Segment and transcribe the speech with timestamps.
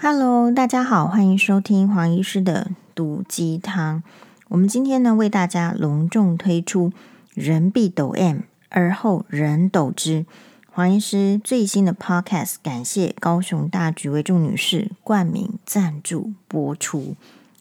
[0.00, 4.04] Hello，大家好，欢迎收听黄医师的毒鸡汤。
[4.46, 6.92] 我们今天呢，为大家隆重推出
[7.34, 10.24] “人必抖 M，而后人抖之”
[10.70, 17.16] 黄医师最新的 Podcast，感谢高雄大举为众女士冠名赞助播出。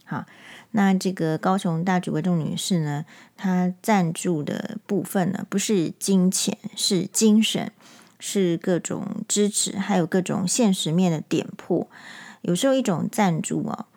[0.05, 0.25] 好，
[0.69, 7.71] 那这个高雄大举为众女士呢，她赞助的部分呢，不是金钱，是精神，
[8.19, 11.87] 是各种支持，还有各种现实面的点破。
[12.47, 13.87] 有时候一种赞助啊，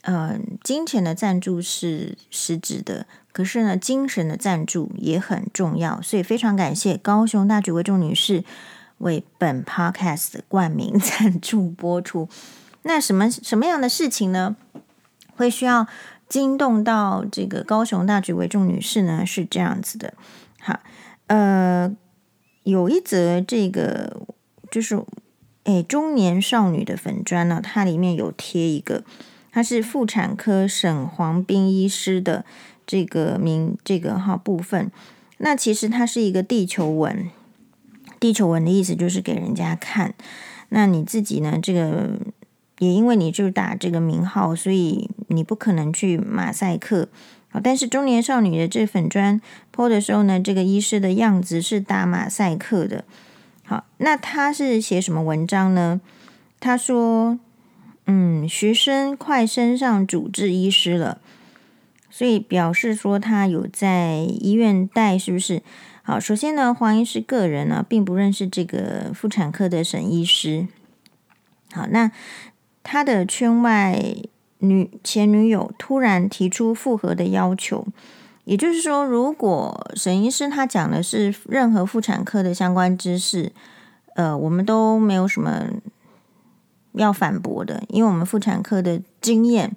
[0.00, 8.44] 呃，金钱的赞助是实质的，可是呢，精神的赞助也很重要，所以非常感谢高雄大举为众女士
[8.98, 12.30] 为本 podcast 冠名赞助播出。
[12.84, 14.56] 那什么什么样的事情呢？
[15.36, 15.86] 会需要
[16.30, 19.26] 惊动到这个高雄大举为众女士呢？
[19.26, 20.14] 是这样子的，
[20.60, 20.80] 好，
[21.26, 21.94] 呃，
[22.62, 24.22] 有一则这个
[24.70, 24.98] 就是。
[25.68, 29.04] 哎，中年少女的粉砖呢，它里面有贴一个，
[29.52, 32.46] 它是妇产科沈黄斌医师的
[32.86, 34.90] 这个名这个哈部分。
[35.36, 37.28] 那其实它是一个地球纹，
[38.18, 40.14] 地球纹的意思就是给人家看。
[40.70, 41.58] 那你自己呢？
[41.62, 42.18] 这个
[42.78, 47.10] 也因为你就打这个名号，所以你不可能去马赛克。
[47.62, 49.38] 但是中年少女的这粉砖
[49.70, 53.04] po 的时候呢，这个医师的样子是打马赛克的。
[53.68, 56.00] 好，那他是写什么文章呢？
[56.58, 57.38] 他说
[58.08, 61.20] ：“嗯，学生快升上主治医师了，
[62.08, 65.62] 所以表示说他有在医院带，是不是？
[66.02, 70.66] 好，首先呢，黄医师个人呢并不认识这个妇产科的沈医师。
[71.72, 72.10] 好，那
[72.82, 74.02] 他的圈外
[74.60, 77.86] 女前女友突然提出复合的要求。”
[78.48, 83.52] 也就是说，如果沈医师他讲的是任何妇产科的相关知识，
[84.14, 85.66] 呃，我们都没有什么
[86.92, 89.76] 要反驳的，因为我们妇产科的经验，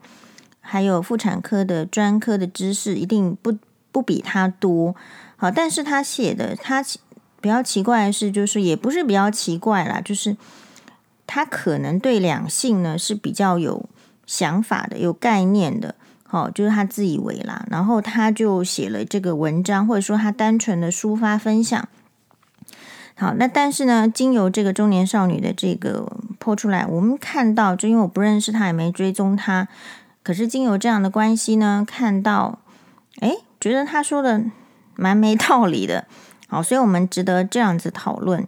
[0.61, 3.57] 还有妇产科的专科的知识，一定不
[3.91, 4.95] 不比他多。
[5.35, 6.81] 好，但是他写的，他
[7.41, 10.37] 比较奇怪的是，就是也不是比较奇怪啦，就是
[11.27, 13.89] 他可能对两性呢是比较有
[14.25, 15.95] 想法的，有概念的。
[16.31, 21.89] 好，就是他自以为啦，然后他就写了这个文章，或者说他单纯的抒发分享。
[23.17, 26.09] 好，那但是呢，经由这个中年少女的这个
[26.39, 29.67] po 出来，我们看到，就因为我不认识他，也没追踪他，
[30.23, 32.59] 可是经由这样的关系呢，看到，
[33.19, 34.41] 诶，觉得他说的
[34.95, 36.05] 蛮没道理的。
[36.47, 38.47] 好，所以我们值得这样子讨论。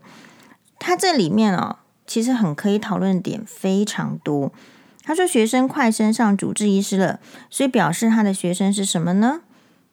[0.79, 4.53] 他这里面哦，其实很可以讨论的点非常多。
[5.05, 7.19] 他说：“学生快升上主治医师了，
[7.49, 9.41] 所以表示他的学生是什么呢？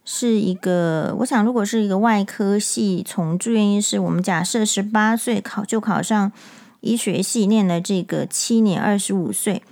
[0.04, 6.30] 是一个，我想如果是一个外科系从住院医师，我们假设十八岁考就考上
[6.80, 9.62] 医学系，念了这个七年，二十五岁，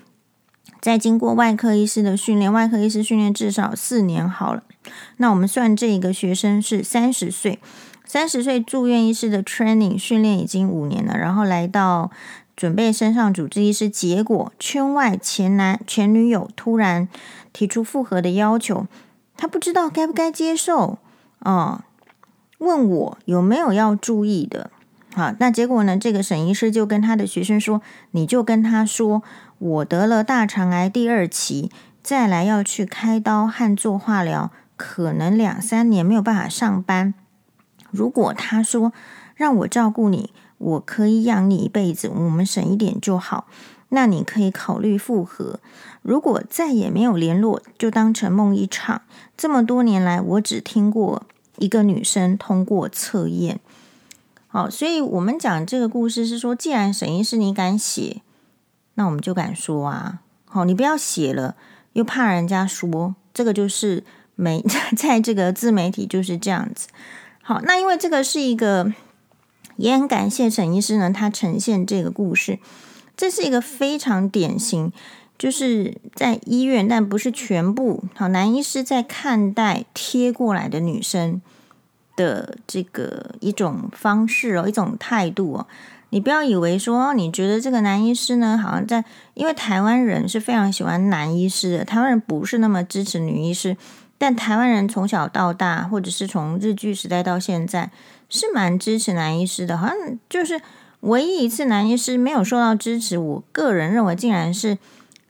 [0.80, 4.64] 再经过外科医师的训练，外科医师训练至少四年好了。
[5.18, 7.60] 那我们算这个学生是三十岁，
[8.04, 12.10] 三十岁住院医师的 training 训练已经五年了，然后来到。”
[12.58, 17.08] 准备升上主治医师，结果圈外前男前女友突然
[17.52, 18.88] 提出复合的要求，
[19.36, 20.98] 他不知道该不该接受
[21.38, 21.82] 哦，
[22.58, 24.72] 问我有没有要注意的。
[25.14, 25.96] 好，那结果呢？
[25.96, 27.80] 这个沈医师就跟他的学生说
[28.10, 29.22] ：“你就跟他说，
[29.60, 31.70] 我得了大肠癌第二期，
[32.02, 37.14] 再来要去开刀和做化疗，可能两三年没有办法上班。
[37.92, 38.92] 如果他说
[39.36, 43.46] 让我照顾你。”我可以养你一辈子，我们省一点就好。
[43.90, 45.60] 那你可以考虑复合。
[46.02, 49.00] 如果再也没有联络，就当成梦一场。
[49.36, 51.22] 这么多年来，我只听过
[51.56, 53.60] 一个女生通过测验。
[54.46, 58.20] 好，所以我们讲这个故事是说，既然沈医师你敢写，
[58.94, 60.20] 那我们就敢说啊。
[60.44, 61.54] 好，你不要写了，
[61.94, 64.04] 又怕人家说，这个就是
[64.34, 64.62] 媒
[64.96, 66.88] 在这个自媒体就是这样子。
[67.42, 68.92] 好，那因为这个是一个。
[69.78, 72.58] 也很感谢沈医师呢，他呈现这个故事，
[73.16, 74.92] 这是一个非常典型，
[75.38, 78.02] 就是在医院，但不是全部。
[78.14, 81.40] 好，男医师在看待贴过来的女生
[82.16, 85.66] 的这个一种方式哦，一种态度哦。
[86.10, 89.04] 你不要以为说，你觉得这个男医师呢，好像在，
[89.34, 93.76] 因为台湾人是非常喜欢男医师的，台湾人不是那么支持女医师，
[94.18, 97.92] 但台湾人从小到大，或者是从日剧时代到现在。
[98.28, 99.96] 是蛮支持男医师的，好像
[100.28, 100.60] 就是
[101.00, 103.18] 唯一一次男医师没有受到支持。
[103.18, 104.78] 我个人认为，竟然是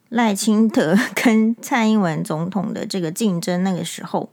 [0.08, 4.30] 赖清德 跟蔡英文总统的这个竞争那个时候。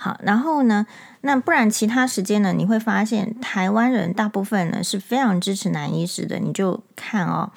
[0.00, 0.86] 好，然后呢，
[1.22, 2.52] 那不然其他时间呢？
[2.52, 6.38] 你会发现台湾人大部分呢是非常支持男医师的。
[6.38, 7.50] 你就看哦，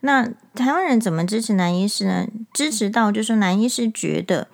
[0.00, 2.26] 那台湾人怎么支持男医师呢？
[2.54, 4.48] 支持到就是男医师觉得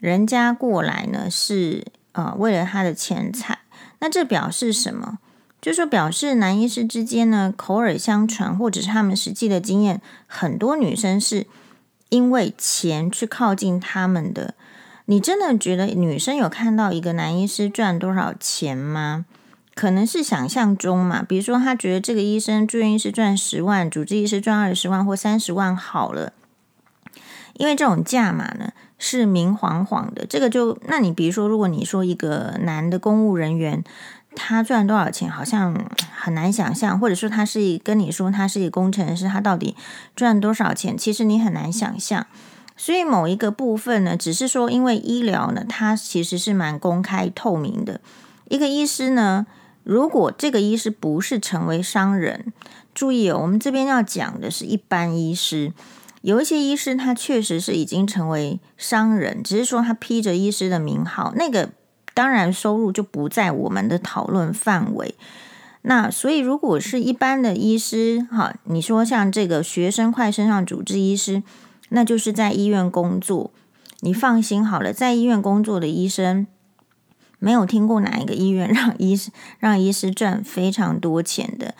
[0.00, 3.59] 人家过来呢是呃为了他的钱财，
[4.00, 5.18] 那这表示什么？
[5.60, 11.46] 就说表示男医师之间呢口耳相传，或者是他们实际的经验，很多女生是
[12.08, 14.54] 因为钱去靠近他们的。
[15.04, 19.26] 你真的觉得女生有看到一个男医师赚多少钱吗？
[19.74, 21.22] 可能是想象中嘛。
[21.22, 26.32] 比如说，他觉得这个医生住院医师赚十万，主治医师赚二十万或三十万好了。
[27.54, 30.24] 因为这种价码呢是明晃晃的。
[30.26, 33.82] 这个就，那你比如说，如果你说一个男的公务人员，
[34.36, 35.74] 他赚多少钱，好像
[36.14, 37.00] 很难想象。
[37.00, 39.74] 或者说，他是跟你说他是一个工程师，他到底
[40.14, 42.26] 赚多少钱，其实你很难想象。
[42.76, 48.00] 所以某一个部分呢，只是说，因为医疗呢，它其实是蛮公开透明的。
[48.48, 49.46] 一个医师呢，
[49.82, 52.52] 如果这个医师不是成为商人，
[52.94, 55.72] 注意哦，我们这边要讲的是一般医师。
[56.22, 61.70] 有一些医师他确实是已经成为商人，只是说他披着医师的名号，那个
[62.14, 65.14] 当然收入就不在我们的讨论范围。
[65.82, 71.42] 那所以，如果是一般的医师，哈，你说像这个学生快升上主治医师。
[71.92, 73.50] 那就是在医院工作，
[73.98, 76.46] 你放心好了，在医院工作的医生，
[77.40, 81.74] 没有听过哪一个医院 让医师让医师赚非常多钱的。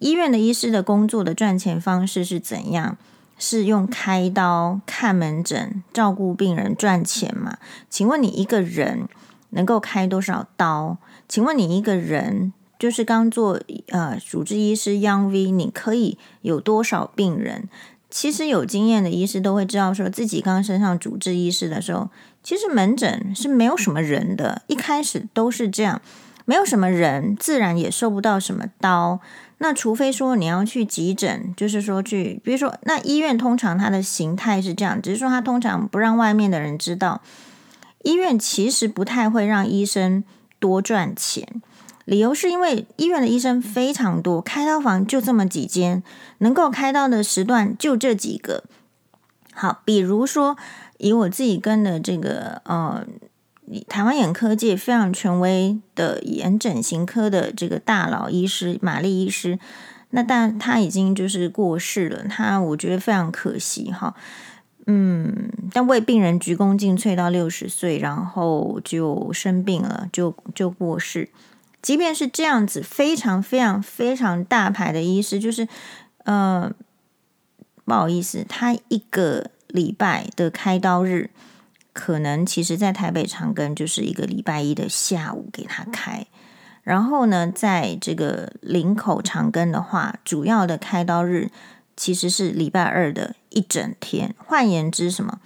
[0.00, 2.98] 医院的医师的工作的赚钱方式是怎样？
[3.46, 7.58] 是用开刀、看门诊、照顾病人赚钱吗？
[7.90, 9.06] 请问你一个人
[9.50, 10.96] 能够开多少刀？
[11.28, 17.68] 请问你一个人就是刚做呃主治医师 Young V，你可以有多少病人？
[18.08, 22.08] 其实有经验的医师都会知道，说自己刚升上主治医师的时候，
[22.42, 26.00] 其实门诊是没有什么人的，一开始都是这样，
[26.44, 29.20] 没有什么人，自然也收不到什么刀。
[29.58, 37.22] 那除非说你要去急诊，就是说去，比如说那医院通常它的形态是这样，只是说它通常不让外面的人知道，
[38.02, 40.24] 医院其实不太会让医生
[40.58, 41.62] 多赚钱。
[42.04, 46.02] 理由是因为医院的医生非常多，开刀房就这么几间，
[46.38, 48.64] 能够开刀的时段就这几个。
[49.54, 50.58] 好，比如说
[50.98, 53.06] 以我自己跟的这个呃，
[53.88, 59.58] 台湾眼科界非常权威的眼整形科的这个大佬医师玛丽医师，
[60.10, 64.14] 那但他已经就是过世了，他我觉得非常可惜哈。
[64.86, 71.30] 嗯，但为病人鞠躬尽瘁到六十岁，然后就生病了，就就过世。
[71.80, 75.66] 即便是这样子，非常非常非常大牌的医师，就是，
[76.24, 76.70] 呃，
[77.84, 81.30] 不好意思，他一个礼拜的开刀日，
[81.94, 86.26] 可能其实在台北长庚就是一个礼拜一的下午给他开，
[86.82, 91.50] 然后呢，在这个林口长庚的话，主要的开刀日
[91.96, 94.34] 其实是礼拜二的一整天。
[94.36, 95.38] 换言之，什么？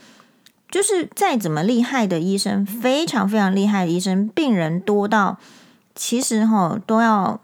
[0.71, 5.39] 就是再怎么厉害的医生，非常非常厉害的医生，病人多到。
[5.95, 7.41] 其实哈都要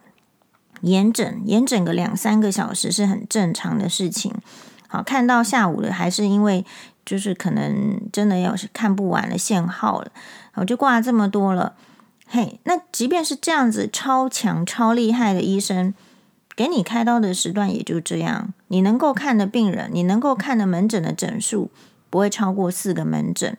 [0.83, 4.33] 延诊，延诊个两三个小时是很正常的事情。
[4.87, 6.65] 好，看到下午的还是因为
[7.05, 10.11] 就是可能真的要是看不完了，限号了，
[10.55, 11.75] 我就挂这么多了。
[12.27, 15.95] 嘿，那即便是这样子超强超厉害的医生，
[16.57, 21.71] 给你开刀的时段也就这样，你能够看的病人，你能够看的门诊的诊数
[22.11, 23.57] 不会超过四个门诊。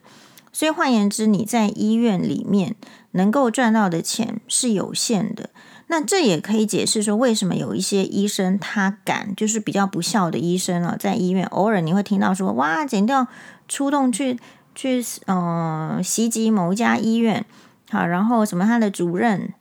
[0.51, 2.75] 所以换言之，你在医院里面
[3.11, 5.49] 能够赚到的钱是有限的。
[5.87, 13.27] 那这也可以解释说，为什么有一些医生他敢，就是比较不孝的医生啊，在医院偶尔你会听到说，哇，剪掉
[13.67, 14.39] 出动去
[14.73, 17.45] 去，嗯、袭击某一家医院，
[17.89, 19.53] 好，然后什么他的主任，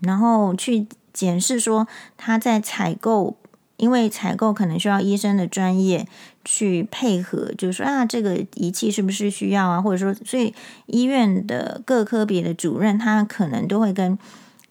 [0.00, 1.86] 然后去检视说
[2.16, 3.36] 他在采购。
[3.78, 6.08] 因为采购可能需要医生的专业
[6.46, 9.82] 去配合，就是说啊，这个仪器是不是需要啊？
[9.82, 10.54] 或者说，所以
[10.86, 14.18] 医院的各科别的主任，他可能都会跟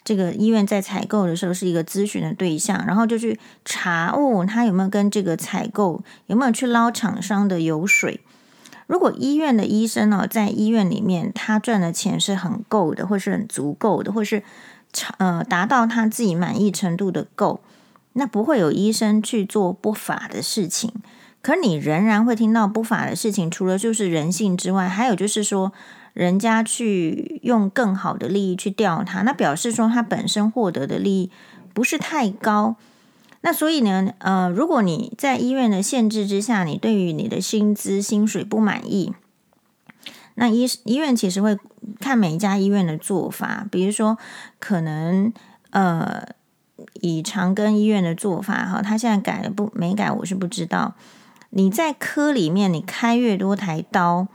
[0.06, 8.22] 这个医院在采购的时候是一个咨询的对象，然后就去查哦，他有没有跟这个采购有没有去捞厂商的油水？
[8.88, 14.44] 如果医院的医生呢，在医院里面他赚的钱是很够的，或是很足够的，或是
[15.18, 17.60] 呃达到他自己满意程度的够。
[18.14, 20.94] 那不会有医生去做不法的事情，
[21.42, 23.52] 可你仍然会听到不法的事情。
[23.52, 25.74] 除了就是人性之外，还有就是说，
[26.16, 31.30] 人家去用更好的利益去钓他，那表示说他本身获得的利益
[31.76, 32.78] 不是太高。
[33.42, 39.14] 那所以呢，呃，如果你在医院的限制之下，你对于你的薪资薪水不满意，
[40.34, 41.56] 那医医院其实会
[42.00, 44.18] 看每一家医院的做法，比如说
[44.58, 45.32] 可能
[45.70, 46.26] 呃。
[47.00, 50.94] 以长庚医院的做法哈，他现在改了不没改，我是不知道。
[51.52, 54.28] 你在科里面，你开越多台刀，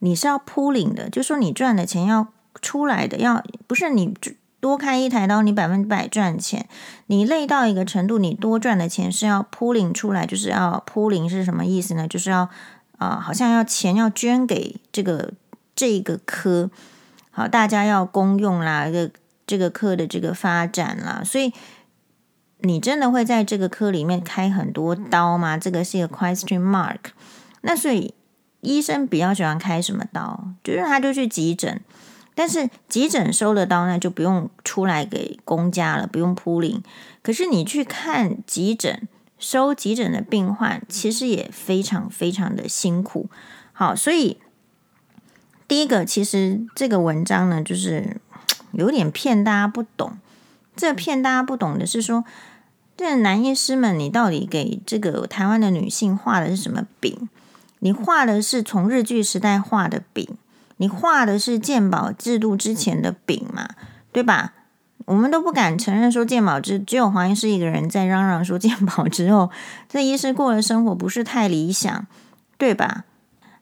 [0.00, 2.28] 你是要铺领的，就说你赚的钱要
[2.60, 4.14] 出来的，要不是你
[4.60, 6.68] 多开一台刀，你百分之百赚钱。
[7.06, 12.06] 你累到一个程度，你多赚的钱是要铺领出来，就是要铺领是什么意思呢？
[12.08, 12.48] 就是要
[12.98, 15.32] 啊、好像要钱要捐给这个
[15.74, 16.70] 这个科，
[17.30, 19.10] 好，大家要公用啦，一个
[19.46, 21.52] 这个科的这个发展啦，所以。
[22.62, 25.56] 你真的会在这个科里面开很多刀吗？
[25.56, 27.12] 这个是一个 question mark。
[27.60, 28.12] 那所以
[28.60, 30.48] 医生比较喜欢开什么刀？
[30.64, 31.80] 就是他就去急诊，
[32.34, 36.82] 但是急诊收的刀呢，就不用出来给公家了，不用铺领。
[37.22, 39.06] 可是你去看急诊，
[39.38, 43.28] 收急诊的病患，其实也非常非常的辛苦。
[43.72, 44.38] 好，所以
[45.68, 48.20] 第一个，其实这个文章呢，就是
[48.72, 50.18] 有点骗大家不懂。
[50.74, 52.24] 这骗大家不懂的是说，
[52.96, 57.28] 这男医师们，你到底给这个台湾的女性画的是什么饼？
[57.80, 60.28] 你画的是从日据时代画的饼，
[60.78, 63.68] 你画的是鉴宝制度之前的饼嘛？
[64.12, 64.54] 对吧？
[65.06, 69.50] 我们都不敢承认说鉴宝之，只有黄医师一个人在嚷嚷说鉴宝之后，
[69.88, 72.06] 这医师过的生活不是太理想，
[72.56, 73.04] 对吧？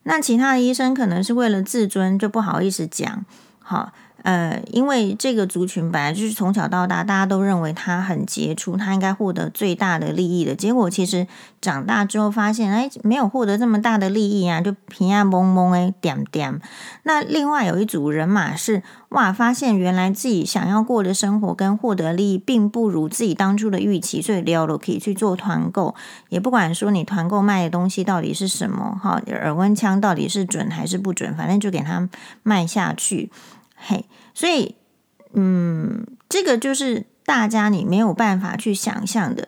[0.04, 3.24] 那其他的医生可能是为了自尊，就不好意思讲，
[3.60, 3.92] 好。
[4.26, 10.52] 呃，因为这个族群本来就是从小到大，大家都认为他很杰出，他应该获得最大的利益的。
[10.52, 11.28] 结果其实
[11.60, 16.60] 长大之后发现，哎，没有获得这么大的利益啊，就平安蒙蒙哎点点。
[17.04, 25.94] 那另外有一组人马是哇，发现原来自己想要过的生活跟获得利益并不如自己当初的预期，所以撩了可以去做团购，
[26.30, 32.08] 也不管说你团购卖的东西到底是什么，哈，耳温枪到底是准还是不准，反正就给他
[32.42, 33.30] 卖下去。
[33.88, 34.74] 嘿，所以，
[35.32, 39.46] 嗯，这个就是大家你没有办法去想象的。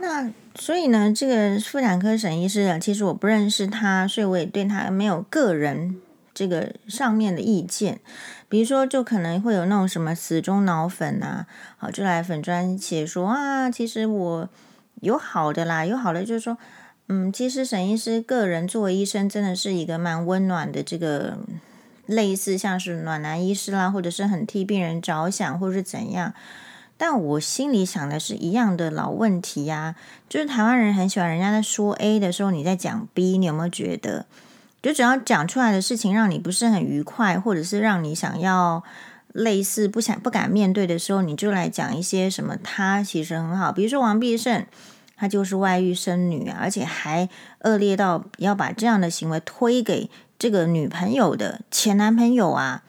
[0.00, 6.00] 那所以呢，这个妇产科沈医师啊，其实我不认识他，所以我也对他没有个人
[6.32, 8.00] 这个上面的意见。
[8.48, 11.46] 比如说，就可能会有那种什么死忠脑粉啊，
[11.76, 14.48] 好，就来粉专写说啊，其实我
[15.02, 16.56] 有好的啦，有好的就是说，
[17.08, 21.36] 嗯，其实沈医师个人作为医生，真的是一个蛮温暖的这个。
[22.10, 26.34] 类似像是暖男医师啦，或者是很替病人着想，或者是怎样。
[26.98, 29.94] 但我心里想的是一样的老问题呀，
[30.28, 34.26] 就是台湾人很喜欢人家在说 A 的时候，你在讲 B，你有没有觉得？
[34.82, 38.82] 就只要讲出来的事情让你不是很愉快，或者是让你想要
[39.32, 44.66] 类似不想不敢面对的时候，你就来讲一些什么他其实很好，比如说王必胜，
[45.16, 47.28] 他就是外遇生女啊，而且还
[47.60, 50.10] 恶劣到要把这样的行为推给。
[50.40, 52.82] 这个女朋友的前男朋友啊，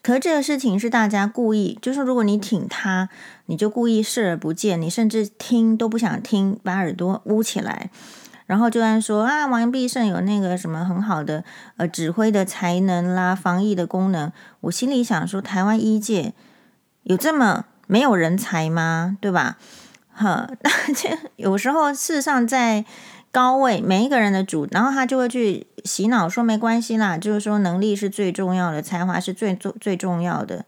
[0.00, 3.10] 可是这个事情是大家故意，就是如果你挺他，
[3.44, 7.90] 你就故意视而不见，你甚至听都不想听，把耳朵捂起来，
[8.46, 11.44] 然后就按说啊，王必胜有那个什么很好的
[11.76, 16.32] 呃指挥的才能啦，防疫的功能，我心里想说，台湾医界
[17.02, 19.18] 有这么没有人才吗？
[19.20, 19.58] 对吧？
[20.14, 20.48] 哈，
[20.96, 22.86] 这有时候事实上在。
[23.30, 30.64] 高位每一个人的主，然后他就会去洗脑说没关系啦，就是说能力是最重要的，才华是最最最重要的，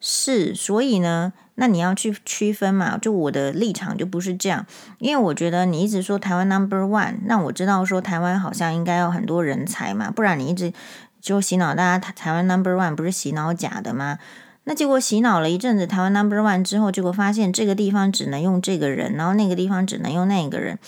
[0.00, 4.64] 是，所以呢，那你要去区分嘛，就我的立场就不是这样，
[4.98, 10.72] 因为我觉得你一直说台湾 number one，那我知道说台湾好像应该有很多人才嘛，不然你一直
[11.20, 14.18] 就洗脑大家台湾 number one 不是洗脑假的吗？
[14.64, 20.78] 那结果洗脑了一阵子台湾 number one 之后，结果发现这个地方只能用这个人，然后那个地方只能用那个人。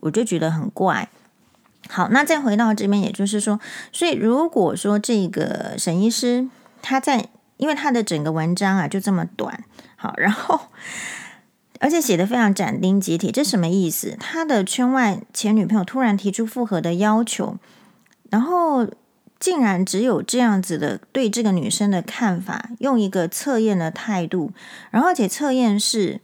[0.00, 1.08] 我就觉得很怪。
[1.88, 3.58] 好，那再回到这边，也就是说，
[3.90, 6.46] 所以如果说这个沈医师
[6.82, 9.64] 他在，因为他的整个文章啊就这么短，
[9.96, 10.60] 好，然后
[11.80, 14.14] 而且写的非常斩钉截铁，这什么意思？
[14.20, 17.56] 他的圈外前女朋友突然提出复合的要求，
[18.28, 18.86] 然后
[19.40, 24.52] 竟然只有这样子的对这个女生的看法，用一个测验的态度，
[24.90, 26.20] 然后且测验是。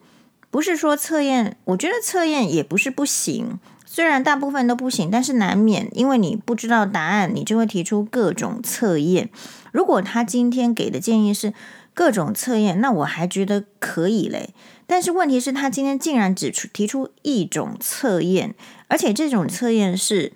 [0.56, 3.58] 不是说测验，我觉得测验也不是不行。
[3.84, 9.28] 虽然大部分都不行，但是难免，因为你不知道答案，你就会提出各种测验。
[9.70, 11.52] 如果他今天给的建议是
[11.92, 14.54] 各种测验，那我还觉得可以嘞。
[14.86, 18.54] 但是问题是，他今天竟然只提出一种测验，
[18.88, 20.32] 而且这种测验是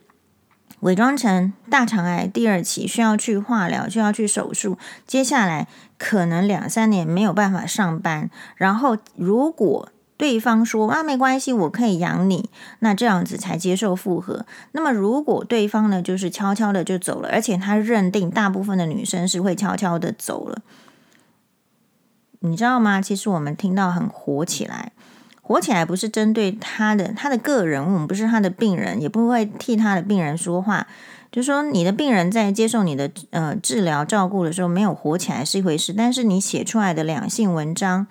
[0.81, 8.29] 伪装成大肠癌第二期，需要去化疗，需要去手术，接下来可能两三年没有办法上班。
[8.57, 9.89] 然后如果
[10.21, 12.51] 对方说啊，没关系，我可以养你，
[12.81, 14.45] 那这样子才接受复合。
[14.73, 20.61] 那么如果对方呢，就是悄悄的就走了，而且他认定大部分的女生是会悄悄的走了，
[22.41, 23.01] 你知道吗？
[23.01, 24.93] 其实我们听到很火起来，
[25.41, 30.87] 火起来不是针对他的他的个人，我们不是他的病人，也不会替他的病人说话。
[31.33, 38.07] 就说，你的病人在接受你的呃治疗照顾的时候，没有火起来是一回事，但是你写出来的两性文章，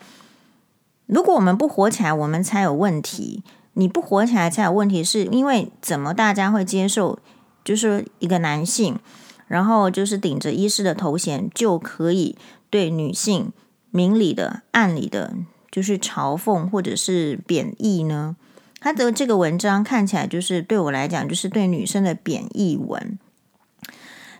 [1.09, 3.41] 如果我们不火起来，我们才有问题。
[3.73, 7.17] 你不火起来才有问题，是因为怎么大家会接受？
[7.65, 8.99] 就是一个男性，
[9.47, 12.37] 然后就是顶着医师的头衔，就可以
[12.69, 13.51] 对女性
[13.89, 15.33] 明里的、暗里的，
[15.71, 18.35] 就是嘲讽或者是贬义呢？
[18.79, 23.17] 他的这个文章看起来就是对我来讲，就是对女生的贬义文。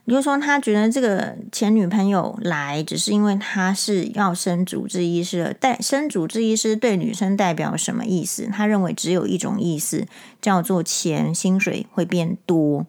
[0.10, 5.54] 就是说，他觉得这个前女朋友来，只是因为他是要升主治医师了。
[5.60, 8.50] 但升主治医师对女生代表什么意思？
[8.52, 10.06] 他认为只有一种意思，
[10.42, 12.86] 叫做钱，薪水会变多。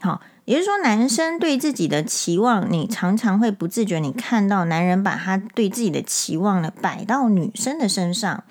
[0.00, 8.44] 好，也就是说，男生对自己的期望，你常常会不自觉，你看到男人把他对自己的期望呢摆到女生的身上。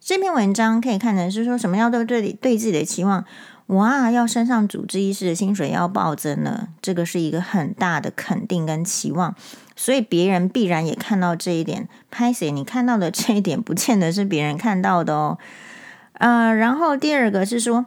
[0.00, 1.76] 这篇文章可以看成是说什么？
[1.76, 3.24] 要对对对自己的期望。
[3.66, 9.34] 哇，要升上主治医师的薪水要暴增了，这个是一个很大的肯定跟期望，
[9.74, 11.88] 所以别人必然也看到这一点。
[12.10, 15.38] 拍谢，你看到的这一点，不见得是别人看到的哦。
[16.12, 17.86] 呃，然后第二个是说，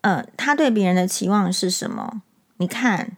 [0.00, 2.22] 呃，他对别人的期望是什么？
[2.56, 3.12] 你看。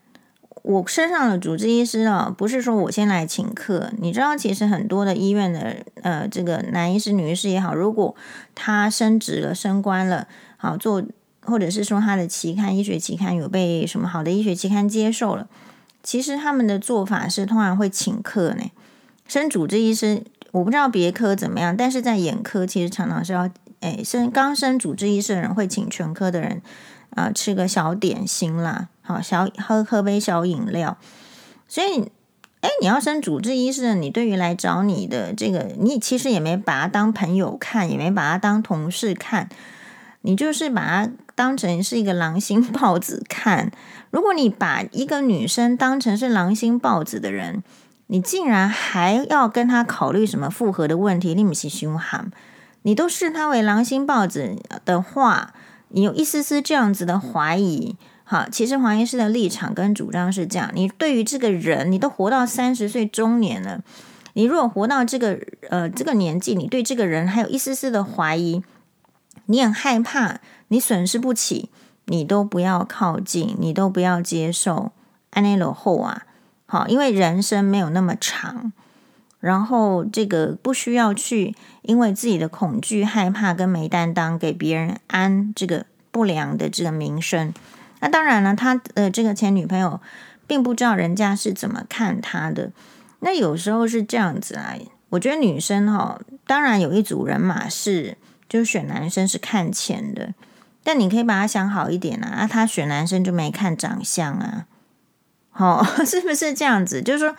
[0.63, 3.91] 我升上了主治医师了，不是说我先来请客。
[3.97, 8.15] 你知道，其实很多的医院的呃，这个男医师、女医师也好，如果
[8.55, 11.03] 他升职了、升官了，好做，
[11.43, 15.49] 或者是说他的期刊、医学期刊有被什么好的医学期刊接受了，
[16.03, 18.71] 其实他们的做法是通常会请客呢。
[19.27, 23.49] 升主治医师，我不知道别科怎么样，但是在眼科其实常常是要，
[23.81, 26.61] 诶，升刚升主治医师的人会请全科的人
[27.15, 28.89] 啊、吃个小点心啦。
[29.03, 30.97] 好，小喝喝杯小饮料，
[31.67, 32.03] 所以，
[32.61, 39.49] 哎，你要升主治医师，你对于来找你的这个，你其实也没把他当朋友看，也没把他当同事看，
[40.23, 43.73] 你就是把他当成是一个狼心豹子看。
[44.11, 47.63] 如果你把一个女生当成是狼心豹子的人，
[48.09, 52.31] 你竟然还要跟他考虑什么复合的问题，你不是凶悍？
[52.83, 55.53] 你都视他为狼心豹子的话，
[55.89, 57.97] 你有一丝丝这样子的怀疑。
[58.25, 63.81] 好，其实黄医师的立场跟主张是这样：你对于这个人，你都活到三十岁中年了，
[64.35, 68.63] 你如果活到这个呃这个年纪，你对这个人还有一丝丝的怀疑，
[69.51, 71.71] 你很害怕，你损失不起，
[72.05, 74.93] 你都不要靠近，你都不要接受。
[75.31, 76.23] 安内罗后啊，
[76.67, 78.73] 好，因为人生没有那么长，
[79.41, 87.53] 然后这个不需要去因为自己的恐惧、害怕跟没担当，给别人安这个不良的这个名声。
[88.01, 90.01] 那当然了，他的这个前女朋友
[90.47, 92.71] 并不知道人家是怎么看他的。
[93.21, 94.75] 那有时候是这样子啊，
[95.11, 98.17] 我觉得女生哈、当然有一组人马是
[98.51, 100.35] 就选男生是看钱的，
[100.85, 104.67] 但你可以把他想好一点啊，啊他选男生就没看长相啊，
[105.51, 107.01] 好、哦， 是不是这样子？
[107.01, 107.37] 就是说，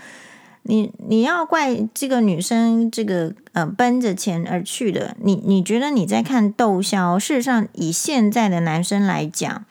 [0.64, 7.20] 你你要怪这个女生这个呃奔着钱而去的，你你觉得你在看逗笑？
[7.20, 9.66] 事实上，以现在的男生来讲。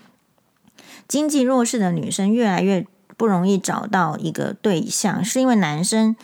[1.08, 6.14] 经济弱势的女生越来越不容易找到一个对象，是因为男生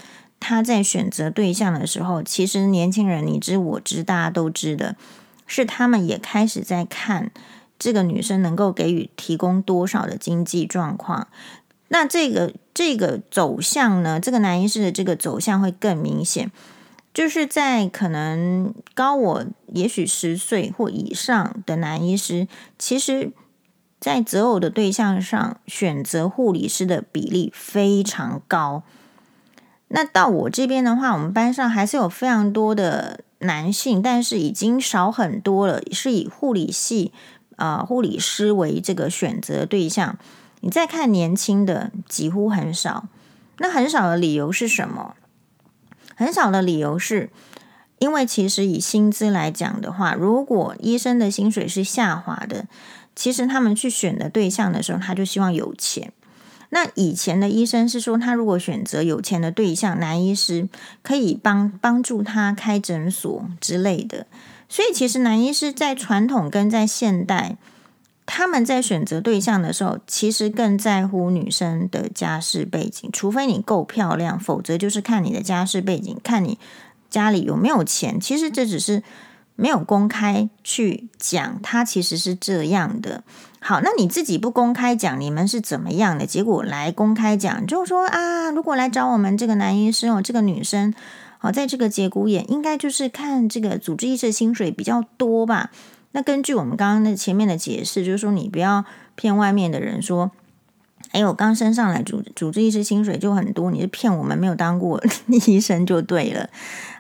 [0.41, 4.97] 他在选择对象的时候，其实年轻人你知我知，大家都知的，
[5.47, 7.31] 是他们也开始在看
[7.79, 11.29] 这个女生能够给予提供多少的经济状况。
[11.89, 16.51] 那这个这个走向呢，这个男医师的这个走向会更明显，
[17.15, 23.33] 就是在可能高我也许十岁或以上的男医师，其实。
[23.99, 28.83] 在择偶的对象上，选择护理师的比例非常高。
[29.89, 37.13] 那到我这边的话，我们班上还是有非常多的男性，但是已经少很多了，是以护理系
[37.57, 40.19] 啊、护理师为这个选择对象。
[40.61, 43.09] 你再看年轻的，几乎很少。
[43.59, 45.15] 那很少的理由是什么？
[46.15, 47.31] 很少的理由是
[47.99, 52.67] 因为其实以薪资来讲的话，如果医生的薪水是下滑的。
[53.15, 56.13] 其实他们去选的对象的时候，他就希望有钱。
[56.71, 60.69] 那以前的医生是说，他如果选择有钱的对象，男医师
[61.03, 64.27] 可以帮帮助他开诊所之类的。
[64.69, 67.57] 所以，其实男医师在传统跟在现代，
[68.27, 73.09] 他们在选择对象的时候，其实更在乎女生的家世背景。
[73.13, 76.59] 除非你够漂亮，否则就是看你的家世背景，看你
[77.09, 78.21] 家里有没有钱。
[78.21, 79.05] 其实这只是
[79.55, 83.23] 没有公开去讲，他其实是这样的。
[83.61, 86.27] 好，那你自己不公开讲，你们是怎么样的？
[86.27, 90.95] 结果来公开讲，就是说啊，如果来找我们这个男医生哦，这个女生，
[91.39, 95.71] 好，在这个节骨眼，应该就是看这个主治医师薪水比较多吧？
[96.13, 100.31] 那根据我们刚刚的前面的解释，就是说你不要骗外面的人说。
[101.13, 105.03] 哎，我刚升上来，主主治医师薪水就很多，你是骗我们没有当过
[105.47, 106.51] 医生就对了。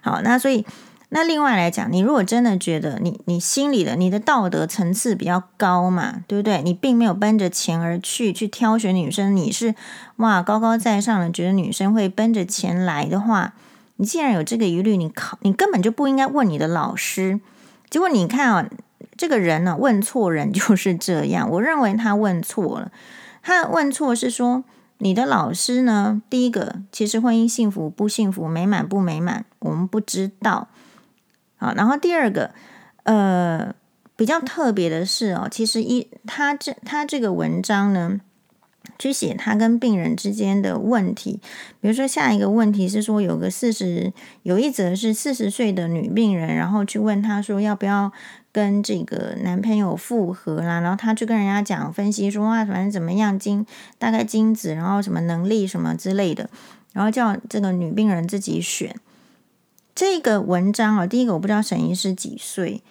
[0.00, 0.64] 好，那所以
[1.08, 6.60] 那另外来讲，你如果真的觉得你你心里的你的道德层次比较高嘛，对不对？
[6.62, 9.74] 你并没有奔着钱而去去挑选女生，你是
[10.16, 13.54] 哇高高在上的，觉得女生会奔着钱来的话，
[13.96, 17.38] 你既然有这个疑虑，你考你根本就不应该问你的老师。
[17.88, 18.68] 结果你看啊，
[19.16, 22.90] 这个人呢、问错人就是这样，我认为他问错了。
[23.42, 24.64] 他问错是说
[24.98, 26.20] 你的老师呢？
[26.28, 30.66] 第一个，其实婚姻幸福不幸福、美满不美满，我们不知道。
[31.56, 32.52] 好，然后第二个，
[33.04, 33.74] 呃，
[34.14, 38.20] 比较特别的是哦，其实一他这他这个文章呢，
[38.98, 41.40] 去写他跟病人之间的问题。
[41.80, 48.12] 比如说下一个问题是说，有个四十，有一则是四十岁的女病人，然后去问他说要不要。
[48.52, 53.66] 跟这个男朋友复合啦，然后他就跟人家讲分析说啊，反正怎么样精
[53.98, 56.48] 大概精子，然后什么能力什么之类的，
[56.94, 58.96] 然后叫这个女病人自己选。
[59.96, 62.82] 这个文章啊，第一个我不知道沈医师几岁，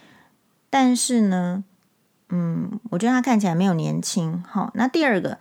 [0.72, 1.63] 但是呢，
[2.30, 4.44] 嗯，我觉得他看起来没有年轻。
[4.50, 5.38] 好，那第二个，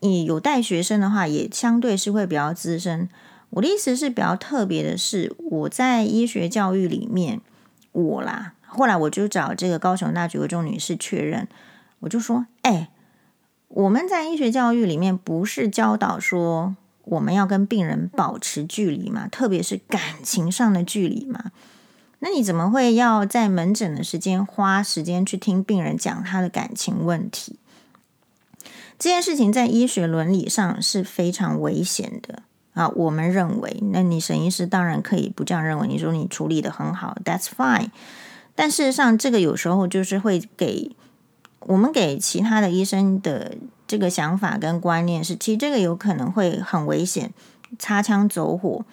[0.00, 3.08] 你有带学生的话，也相对是会比较资深。
[3.50, 7.40] 我的意思是比较特别的是，我在医学教育里面，
[7.92, 8.54] 我啦。
[8.66, 11.46] 后来我就找这个高雄大学的钟女士确认，
[12.00, 12.90] 我就说：“哎，
[13.68, 16.74] 我们在医学教育里面不是教导说
[17.10, 21.52] 我们要跟病人保持距离嘛，特别是感情上的距离嘛？
[22.20, 27.58] 那你怎么会要在门诊的时间花时间去听病人讲他的感情问题？
[28.98, 32.42] 这件事情在医学伦理上是非常危险的
[32.74, 32.88] 啊！
[32.88, 37.88] 我们认为，那你沈医师当然可以不这样认为，你说你处理得很好，That's fine。”
[38.54, 40.94] 但事实上，这个有时候就是会给
[41.60, 43.56] 我们给其他的医生的
[43.90, 47.32] 这个想法跟观念是，其实这个有可能会很危险，
[47.76, 48.84] 擦枪走火，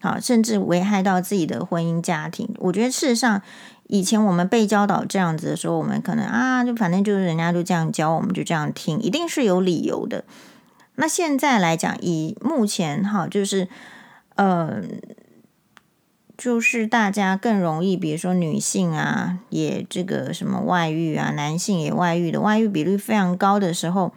[0.00, 2.48] 好，甚至危害到自己的婚姻家庭。
[2.60, 3.42] 我觉得事实上，
[3.88, 10.24] 以前我们被教导这样子的时候，我们可能啊，就反正就是人家就这样教，我们就这样听，一定是有理由的。
[10.94, 13.68] 那现在来讲，以目前哈，就是
[14.36, 14.82] 呃。
[16.38, 24.12] 就是大家更容易，比如说女性啊，也这个什么外遇啊，男性也外遇的，外遇比率非常高的时候，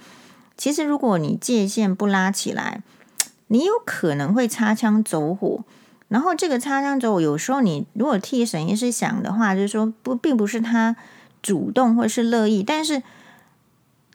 [0.59, 2.83] 其实如果你界限不拉起来，
[3.47, 5.63] 你有可能会擦枪走火。
[6.09, 10.97] 然后这个擦枪走火，有时候你如果替沈医师想的话，就是说不，并不是他
[11.41, 13.01] 主动或是乐意，但是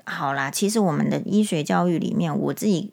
[0.04, 2.92] 好啦，其实我们的医学教育里面，我自己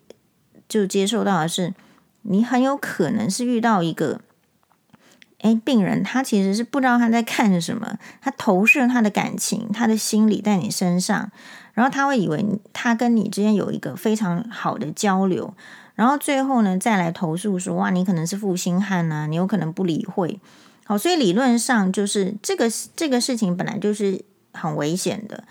[0.69, 1.73] 就接受到的是，
[2.21, 4.21] 你很有可能是遇到一个。
[5.39, 11.31] 诶，病人他其实是不知道他在看什么，他投射他的感情、他的心理在你身上，
[11.73, 15.53] 然后他会以为他跟你之间有一个非常好的交流，
[15.95, 20.39] 然后最后呢再来投诉说，哇，你可能是负心汉呐，你有可能不理会。
[20.86, 25.43] 好，所以理论上就是这个这个事情本来就是很危险的。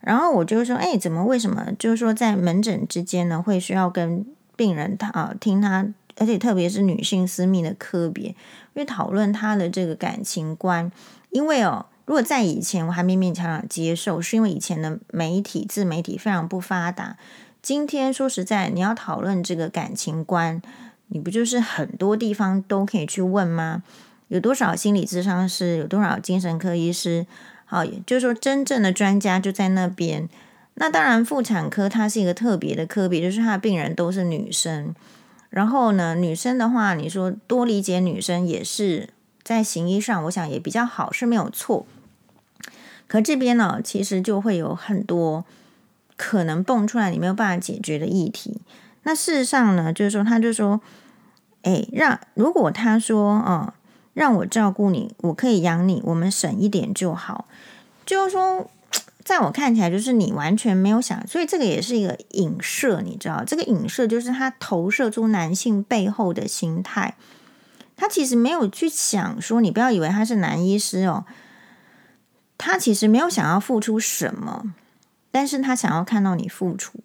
[0.00, 4.24] 然后我就说，诶，怎么为什么就是说在门诊之间呢，会需要跟
[4.56, 5.86] 病人他啊听他，
[6.16, 8.28] 而且特别是女性私密的科别。
[8.28, 8.34] 因
[8.74, 10.90] 为讨论他的这个感情观，
[11.30, 17.18] 因为哦，如果在以前我还勉勉强强接受，是因为以前的媒体自媒体非常不发达。
[17.60, 20.62] 今天说实在，你要讨论这个感情观，
[21.08, 23.82] 你不就是很多地方都可以去问吗？
[24.28, 27.26] 有多少心理咨商师，有多少精神科医师？
[27.66, 30.26] 好，也就是说真正的专家就在那边。
[30.76, 34.94] 那当然，妇产科它是一个特别的科别，就是它的病人都是女生。
[35.50, 39.10] 然后呢，女生的话，你说多理解女生也是
[39.42, 41.84] 在行医上，我想也比较好，是没有错。
[43.08, 45.44] 可这边呢，其实就会有很多
[46.16, 48.60] 可能蹦出来你没有办法解决的议题。
[49.02, 50.80] 那事实上呢，就是说，他就说，
[51.62, 53.74] 哎，让如果他说，哦，
[54.14, 57.46] 让我照顾你，我可以养你，我们省一点就好，
[58.06, 58.70] 就是说。
[59.24, 63.44] 在我看起来，就是你完全没有想，所以这个也是一个影射，你知道？
[63.44, 67.14] 这个影射就是他投射出男性背后的心态，
[67.94, 71.26] 他其实没有去想说，你不要以为他是男医师哦，
[72.58, 74.74] 他其实没有想要付出什么，
[75.30, 76.98] 但是他想要看到你付出，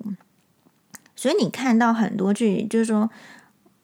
[1.15, 3.09] 所以你看到很多句，就是说，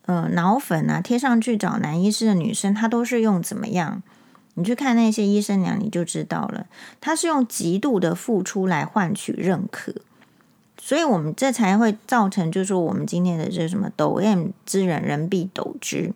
[0.07, 4.01] 呃，脑粉啊贴上去找男医师的女生，她都是用怎么样？
[4.55, 6.65] 你去看那些医生娘，你就知道了，
[6.99, 9.93] 他是用极度的付出来换取认可，
[10.77, 16.13] 所以我们这才会造成，就是说我们今天的这什么抖 M 之人人必抖之。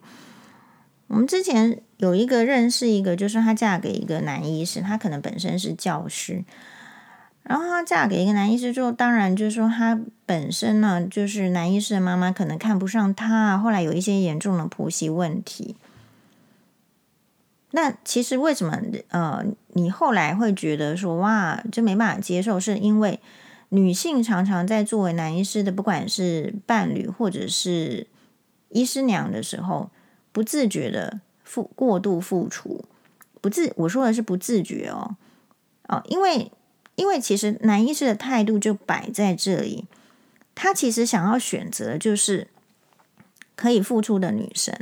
[1.07, 6.43] 我们之前有一个认识一个，就是她嫁给一个男医师，她可能本身是教师，
[7.43, 15.75] 然后她嫁给一个男医师之后，当然就是说她本身呢，就是男医师的妈妈可能看不上她，后来有一些严重的婆媳问题。
[17.75, 18.79] 那其实为什么
[19.10, 23.19] 呃，你后来会觉得说哇，这没办法接受，是因为
[23.69, 28.06] 女性常常在作为男医师的，不管是伴侣或者是
[28.69, 29.89] 医师娘的时候，
[30.32, 31.19] 不自觉的
[31.53, 32.83] 付过度付出，
[33.39, 35.15] 不自我说的是不自觉哦
[35.87, 36.51] 哦，因为
[36.95, 39.85] 因为其实男医师的态度就摆在这里，
[40.55, 42.47] 他其实想要选择就是
[43.55, 44.75] 可以付出的女生。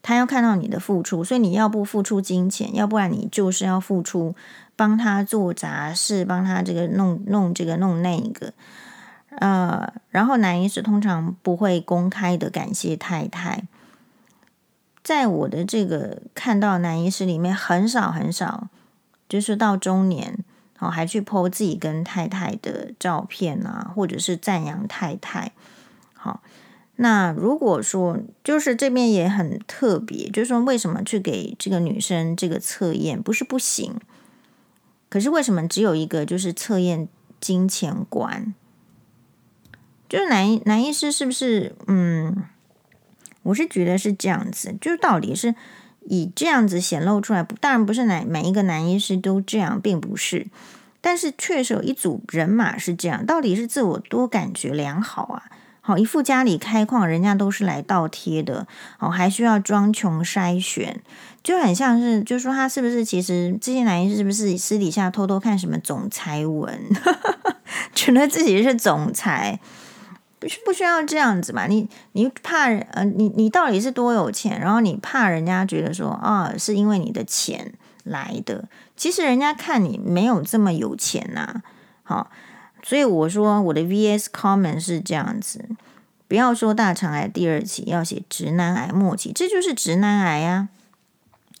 [0.00, 4.36] 他要看到你的付出，所以你要不付出金钱，要不然你就是要付出
[4.76, 8.54] 帮他做杂事，帮他这个弄弄这个弄那个。
[9.30, 13.64] 呃，然后男医师通常不会公开的感谢太太。
[15.02, 18.68] 在我的这个看到男医师里面，很少很少，
[19.28, 20.38] 就是到中年
[20.78, 25.52] 哦，还去剖自己跟太太的照片啊，或者是赞扬太太，
[26.14, 26.42] 好。
[26.96, 33.94] 那如果说就是这边也很特别，就是说为什么去给这个女生这个测验不是不行，
[35.08, 37.08] 可是为什么只有一个就是测验
[37.40, 38.54] 金钱观？
[40.10, 41.74] 就是男男医师是不是？
[41.86, 42.44] 嗯，
[43.42, 45.54] 我是觉得是这样子，就是到底是
[46.06, 50.46] 以这样子显露出来，当然不是男每一个男医师都这样，并不是，
[51.00, 55.42] 但是确实有一组人马是这样，到底是自我多感觉良好啊？
[55.82, 58.66] 好，一副家里开矿，人家都是来倒贴的，
[58.98, 61.00] 哦，还需要装穷筛选，
[61.42, 66.78] 就很像是，就说他是不是其实这些男人是不是私底下偷偷看什么总裁文，
[67.94, 69.58] 觉得自己是总裁，
[70.40, 71.66] 不需不需要这样子嘛？
[71.66, 74.58] 你你怕呃，你你到底是多有钱？
[74.58, 78.64] 然后你怕人家觉得说啊，是因为你的钱来的，
[78.96, 81.62] 其实人家看你没有这么有钱呐，
[82.02, 82.30] 好。
[82.82, 85.68] 所以我说我的 VS comment 是这样子，
[86.26, 90.68] 不要说大肠癌第二期，要写直男癌末期，这就是直男癌呀、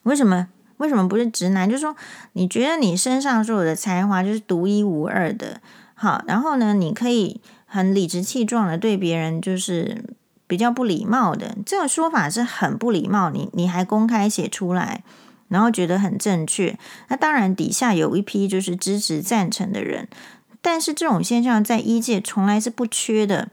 [0.04, 0.48] 为什么？
[0.78, 1.68] 为什么不是直男？
[1.68, 1.94] 就是说
[2.32, 5.60] 你觉得你身上所有的才华就是独一无二的，
[5.94, 7.38] 好，然后呢，你可以
[7.72, 10.04] 很理直气壮的对别人就是
[10.48, 13.30] 比较不礼貌的，这个说法是很不礼貌。
[13.30, 15.04] 你你还公开写出来，
[15.46, 20.08] 然后觉得很正确，那当然底下有一批就是支持赞成的人。
[20.60, 23.48] 但是这种现象在医界从来是不缺的。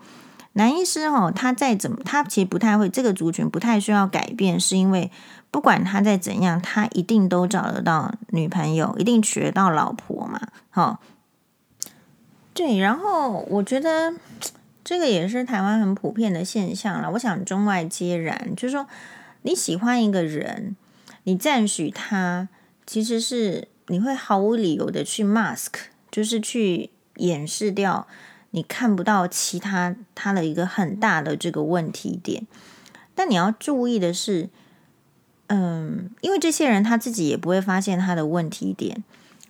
[0.53, 5.11] 男医师哦，他再怎么，他其实不太会，这个族群不太需要改变，是因为
[5.51, 10.41] 不管他再怎样，他一定都找得到女朋友，一定娶得到老婆嘛。
[10.71, 10.99] 好，
[12.57, 14.13] 对，然后我觉得
[14.83, 17.11] 这个也是台湾很普遍的现象了。
[17.11, 18.87] 我想中外皆然，就是说
[19.43, 20.75] 你喜欢一个人，
[21.25, 22.49] 你赞许他，
[22.87, 25.73] 其实是你会毫无理由的去 mask，
[26.11, 26.89] 就是去。
[27.19, 28.05] 掩饰掉
[28.51, 32.45] 你看不到其他他的一个很大的这个问题点，
[33.15, 34.49] 但你要注意的是，
[35.47, 39.03] 嗯，因为这些人他自己也不会发现他的问题点，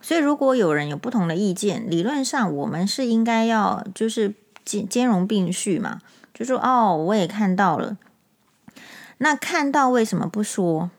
[0.08, 6.00] 所以如果有人有不同的意见，理论上我们是应该要就是兼兼容并蓄嘛，
[6.34, 7.98] 就说哦，我也看到了，
[9.18, 10.90] 那看到为什么不说？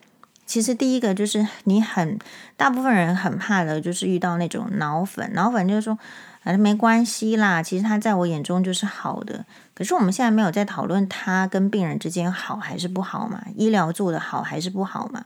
[0.44, 2.18] 其实第一个就是你很
[2.58, 5.98] 大部分人很怕的就是遇到那种脑粉，脑粉就是说。
[6.40, 9.44] 反正没关系啦，其实他在我眼中就是好的。
[9.74, 13.44] 可是我们现在没有在讨论他跟病人之间好还是不好嘛？
[13.54, 15.24] 医疗做得好还是不好嘛？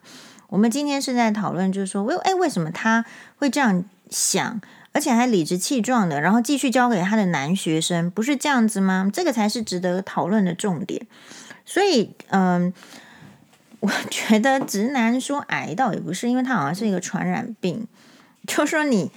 [0.52, 4.60] 我们今天是在讨论，就是说，为哎为什么他会这样想，
[4.92, 9.10] 而且还理直气壮的，然后继续教给他的男学生，不是这样子吗？
[9.10, 11.06] 这个才是值得讨论的重点。
[11.64, 12.74] 所以，嗯，
[13.80, 17.86] 我觉得直男说癌倒也不是，因为他好像是一个传染病，
[18.46, 19.10] 就说你。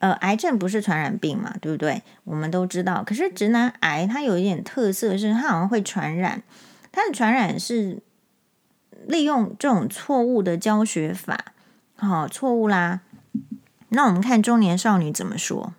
[0.00, 2.02] 呃，癌症不是传染病嘛，对不对？
[2.24, 3.02] 我们都知道。
[3.06, 6.42] 可是直男癌它有一点特色，是它好像会传染。
[6.92, 8.02] 它的传染是
[9.06, 11.52] 利用这种错误的教学法，
[11.96, 13.00] 好、哦，错误啦。
[13.90, 15.74] 那我们看中年少女怎么说。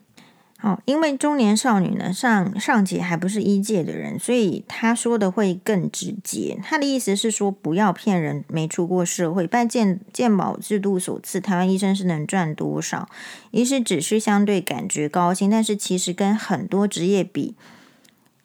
[0.61, 6.59] 哦，因为中年少女呢，上上节还不是医界的人，所以她说的会更直接。
[6.63, 13.07] 她的意思是说，不要骗人，没出过社会，拜健健保制度所赐，台湾医生是能赚多少？
[13.51, 17.53] 医师只是相对感觉高薪，但是其实跟很多职业比，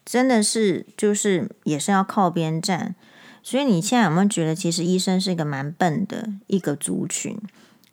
[0.04, 2.94] 真的是就是也是要靠边站。
[3.42, 7.38] 所以你现在有没有觉得，其实医生是一个蛮笨的一个族群？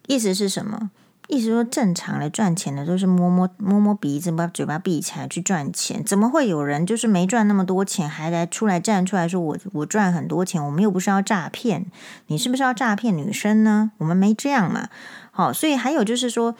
[0.07, 0.91] 意思是什么？
[1.27, 6.03] 意思说，正常的赚钱的都是摸摸摸摸鼻子，把嘴巴闭起来去赚钱。
[6.03, 10.63] 怎么会有人就是没赚那么多钱，还来出来站出来说我我赚很多钱？
[10.63, 11.85] 我们又不是要诈骗，
[12.27, 13.91] 你是不是要诈骗女生呢？
[13.97, 14.89] 我们没这样嘛。
[15.31, 16.55] 好，所以还有就是说。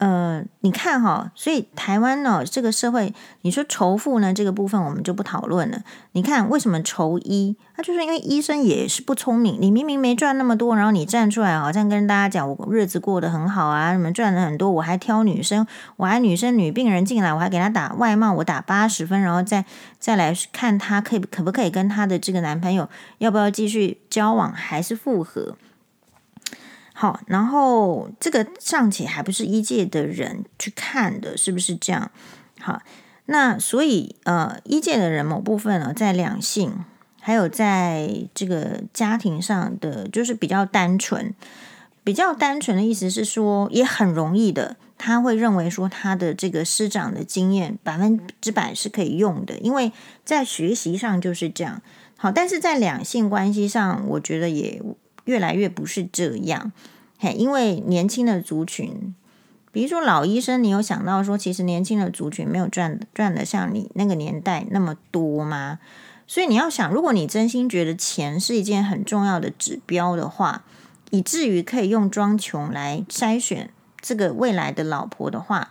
[0.00, 5.82] 呃，你看哈，所以台湾呢，这个社会，你说仇富呢，这个部分我们就不讨论了。
[6.12, 7.54] 你看为什么仇医？
[7.76, 9.58] 他就是因为医生也是不聪明。
[9.60, 19.66] 你明明没赚那么多，然后你站出来，好像跟大家讲我日子过得很好啊，你们赚了很多，我还挑女生，我还女生女病人进来，我还给她打外貌，我打八十分，然后再
[19.98, 25.58] 再来看她可以可不可以跟她的这个男朋友要不要继续交往，还是复合？
[27.00, 32.10] 好，然后这个尚且还不是一届的人去看的，是不是这样？
[32.60, 32.82] 好，
[33.24, 36.84] 那所以呃，一届的人某部分呢，在两性
[37.18, 41.34] 还有在这个家庭上的，就是比较单纯，
[42.04, 49.90] 比较单纯的意思是说，也很容易的，他会认为说他的这个师长的经验百分之百是可以用的，因为
[50.26, 51.80] 在学习上就是这样。
[52.18, 54.82] 好，但是在两性关系上，我觉得也。
[55.30, 56.72] 越来越不是这样，
[57.20, 59.14] 嘿，因为年轻的族群，
[59.70, 65.78] 比如说老医生，你有想到说，其实年轻的族群没有赚赚的像你那个年代那么多吗？
[66.26, 70.64] 所以你要想，如果你真心觉得钱是一件很重要的指标的话，
[71.10, 75.70] 以至于可以用装穷来筛选这个未来的老婆的话，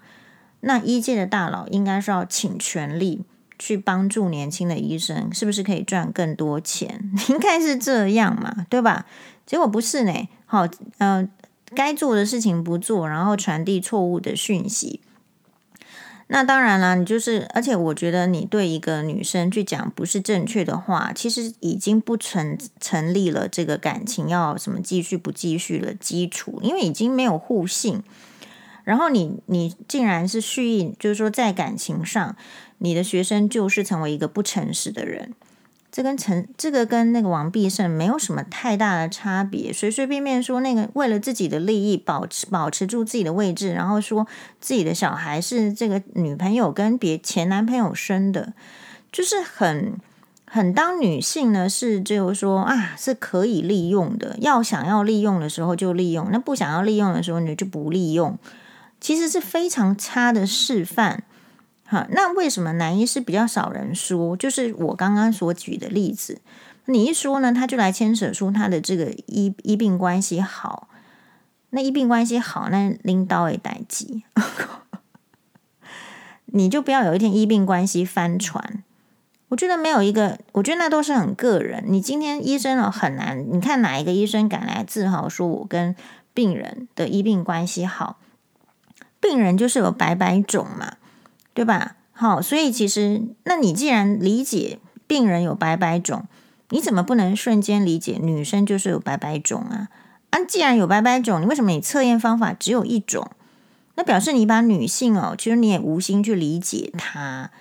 [0.62, 3.24] 那医界的大佬应该是要请全力
[3.58, 7.12] 去帮助年轻的医生，是不是可以赚更多钱？
[7.28, 9.06] 应该是这样嘛，对吧？
[9.50, 10.68] 结果不是呢，好，
[11.00, 11.28] 呃，
[11.74, 15.02] 该做的事情不做，然后传递错误的讯息。
[16.28, 28.04] 那当然了，你就是，而且我觉得你对一个女生去讲不是正确的话，其实已经不成成立了这个感情要什么继续不继续的基础，因为已经没有互信。
[28.84, 32.36] 然后你你竟然是蓄意，就是说在感情上，
[32.78, 35.34] 你的学生就是成为一个不诚实的人。
[35.92, 44.28] 这跟陈这个跟那个王必胜没有什么太大的差别，随随便便说那个为了自己的利益保持保持住自己的位置，然后说
[44.62, 48.54] 自己的小孩是这个女朋友跟别前男朋友生的，
[49.12, 49.98] 就是很
[50.46, 58.38] 很当女性呢是就是说啊是可以利用的，要想要利用的时候就利用，那不想要利用的时候你就不利用，
[59.02, 61.24] 其实是非常差的示范。
[61.90, 64.38] 哈，那为什么男医师比较少人说？
[64.38, 66.40] 就是我刚刚所举的例子，
[66.86, 70.88] 你一说呢，他就来牵扯出他的这个医医病关系好，
[71.72, 74.24] 那医病关系好，那拎刀也待机，
[76.46, 78.84] 你就不要有一天医病关系翻船。
[79.48, 81.84] 我觉得没有一个，我觉得那都是很个人。
[81.88, 85.96] 你今天医生哦很难，你看哪一个医生敢来自豪说我跟
[86.36, 88.20] 病人的医病关系好？
[89.20, 90.98] 病人就是有百百种嘛。
[91.60, 91.98] 对吧？
[92.14, 96.24] 好，所以其实，那你既然理解病人有百百种，
[96.70, 99.90] 你怎么不能瞬间理解女生就是有百百种啊？
[100.30, 103.30] 啊，既然有百百种，你为什么你测验方法只有一种？
[103.96, 107.52] 那表示你把女性哦，其实你也无心去理解她，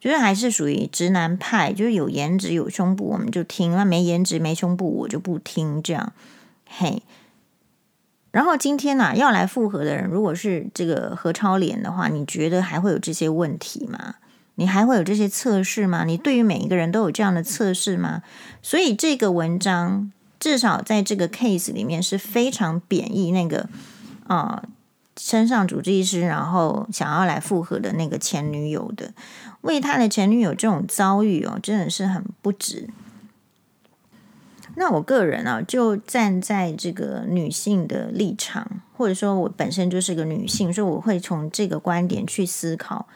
[0.00, 6.12] 就是还是属于直男派，就是有颜值有胸部我们就听，那没颜值没胸部我就不听，这样，
[6.66, 7.04] 嘿。
[8.34, 14.16] 然后今天呢、要来复合的人，如果是这个何超莲的话，你觉得还会有这些问题吗？
[14.56, 16.02] 你还会有这些测试吗？
[16.04, 18.22] 你对于每一个人都有这样的测试吗？
[18.60, 23.68] 所以这个文章至少在这个 case 里面是非常贬义那个
[24.26, 24.64] 啊、
[25.16, 29.12] 身上主治医师，然后想要来复合的那个前女友的，
[29.60, 32.88] 为他的前女友这种遭遇哦，真的是很不值。
[34.76, 43.06] 那我个人啊，就站在这个女性的立场，或者说我本身就是个女性，所以我会从这个观点去思考。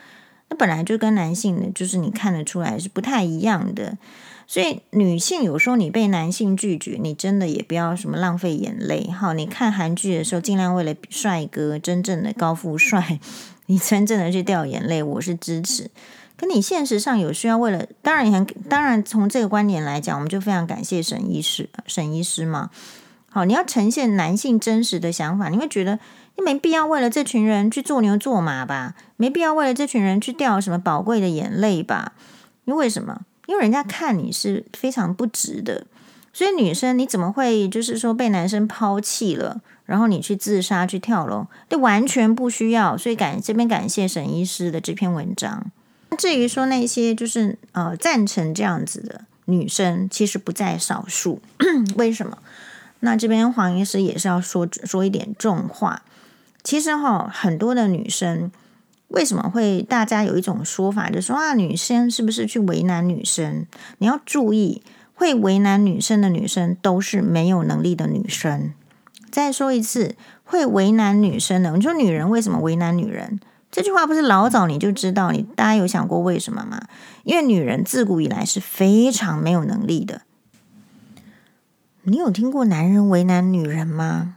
[0.50, 3.98] 那本来就跟男性的，就是你看得出来是不太一样的。
[4.46, 9.10] 所以女性有时候你被男性拒绝，你真的也不要什么浪费眼泪。
[9.10, 13.20] 好，你看韩剧的时候，尽量为了帅哥，真正的高富帅，
[13.66, 15.90] 你真正的去掉眼泪，我是支持。
[16.38, 22.70] 可你现实上有需要，为了当然也很当然，从这个观点来讲，我们就非常感谢沈医师，沈医师嘛。
[23.28, 25.98] 好，你要呈现男性真实的想法，你会觉得
[26.36, 28.94] 你没必要为了这群人去做牛做马吧？
[29.16, 32.12] 没必要为了这群人去掉什么宝贵的眼泪吧？
[32.64, 33.22] 因为什么？
[33.46, 35.86] 因为人家看你是非常不值的。
[36.32, 41.48] 所以女生你怎么会就是说被男生抛弃了，然后你去自杀去跳楼？
[41.68, 42.96] 这完全不需要。
[42.96, 45.72] 所以感这边感谢沈医师的这篇文章。
[46.16, 51.40] 至于说那些就是呃赞成这样子的女生，其实不在少数。
[51.96, 52.38] 为什么？
[53.00, 56.02] 那这边黄医师也是要说说一点重话。
[56.64, 58.50] 其实哈，很多的女生
[59.08, 63.64] 为什么会大家有一种说法，就说啊，女生是不是去为难女生？
[63.98, 64.82] 你要注意，
[65.14, 68.72] 会为难女生的女生都是没有能力的女生。
[69.30, 73.38] 再说一次，会为难女生的，你说女人为什么为难女人？
[73.70, 76.82] 这句话不是老早你就知道，你大家有想过为什么吗？
[77.24, 80.22] 因为女人自古以来是非常没有能力的。
[82.02, 84.36] 你有听过男人为难女人吗？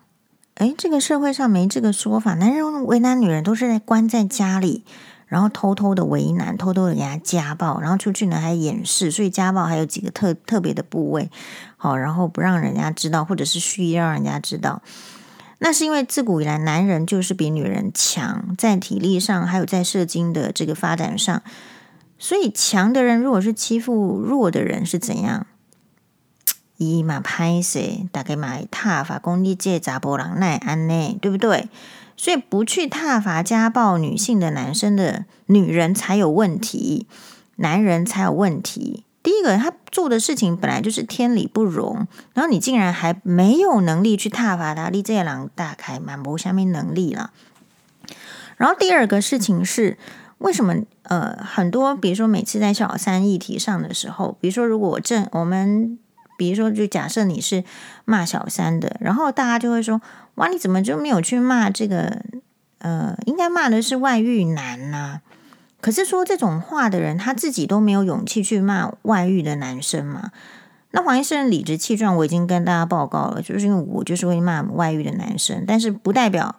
[0.56, 2.34] 诶，这个社会上没这个说法。
[2.34, 4.84] 男人为难女人都是在关在家里，
[5.26, 11.32] 然后偷偷的为难，偷偷的给他家暴，然后出去呢还掩饰，所以家暴还有几个特特别的部位，
[11.78, 14.82] 好，然后不让人家知道，或者是蓄意让人家知道。
[15.64, 21.44] 那是因为自古以来，男人就是比女人强，在体力上还有在射精的这个发展上，
[22.18, 25.46] 所以强的人如果是欺负弱的人是怎样？
[26.78, 31.70] 伊嘛拍谁，大概嘛挞伐讲你这查甫人奈安内，对不对？
[32.18, 37.06] 所以不去踏伐家暴女性的男生的女人才有问题，
[37.58, 39.06] 男人才有问题。
[39.24, 47.32] 第一个，他做的事情本来就是天理不容，然后你竟然还没有能力去踏伐他，你这个人大概蛮无虾米能力了。
[48.58, 49.98] 然后第二个事情是，
[50.40, 55.98] 为什么呃很多，比如说每次在小三议题上的时候，比如说如果我正我们，
[56.38, 57.64] 比如说就假设你是
[58.06, 60.02] 骂小三的，然后大家就会说，
[60.36, 62.22] 哇，你怎么就没有去骂这个？
[62.84, 65.22] 呃，应该骂的是外遇男呢、
[65.82, 70.32] 可是说这种话的人，他自己都没有勇气去骂外遇的男生嘛？
[70.92, 76.56] 那黄医生理直气壮，我已经跟大家报告了，就是因为我就是会骂外遇的男生，但是不代表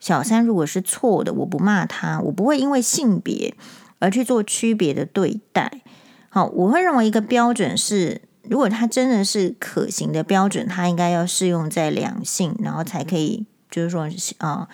[0.00, 3.54] 小三如果是错的，我不骂他，我不会因为性别
[3.98, 5.82] 而去做区别的对待。
[6.30, 14.08] 好，我会认为一个标准是，如果他真的是可行的标准，他应该要适用在两性，然后才可以就是说
[14.38, 14.68] 啊、呃、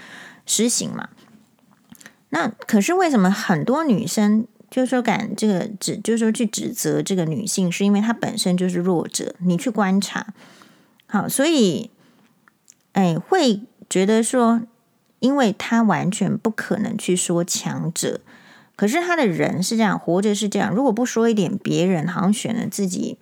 [0.46, 1.08] 实行嘛。
[2.30, 9.34] 那可是为什么很多女生就说敢这个指，就说去指责这个女性，是因为她本身就是弱者。
[9.40, 10.28] 你去观察，
[11.06, 11.90] 好，所以，
[12.92, 14.60] 哎，会觉得说，
[15.18, 18.20] 因为她完全不可能去说强者，
[18.76, 20.72] 可是她的人是这样，活着是这样。
[20.72, 23.18] 如果不说一点，别人好像选了自己，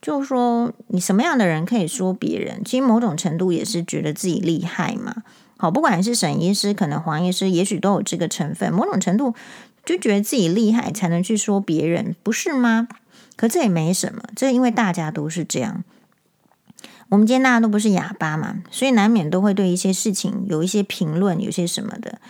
[0.00, 2.62] 就说，你什么样的人可以说别人？
[2.64, 5.24] 其实某种程度也是觉得自己厉害嘛。
[5.58, 8.70] 好，不管是沈医师，可能黄医师，也许都有这个成分。
[8.70, 9.34] 某种程度
[9.86, 12.88] 就觉得自己厉害，才能去说别人，不是吗？
[13.36, 15.82] 可这也没什么，这因为大家都是这样。
[17.08, 22.20] 我们今天大家都不是哑巴嘛，所以难免都会对一些事情有一些评论，有些什么的。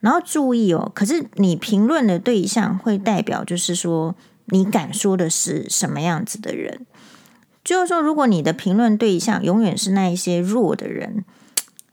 [0.00, 4.16] 然后注意哦，可是你评论的对象会代表，就是说
[4.46, 6.84] 你敢说的是什么样子的人。
[7.62, 11.24] 就是说，如果你的评论对象永远是那一些弱的人。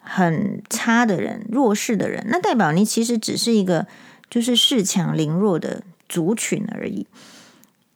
[0.01, 3.87] 很差的人，弱势的人，那代表你其实只是一个
[4.29, 7.07] 就是恃强凌弱的族群而已。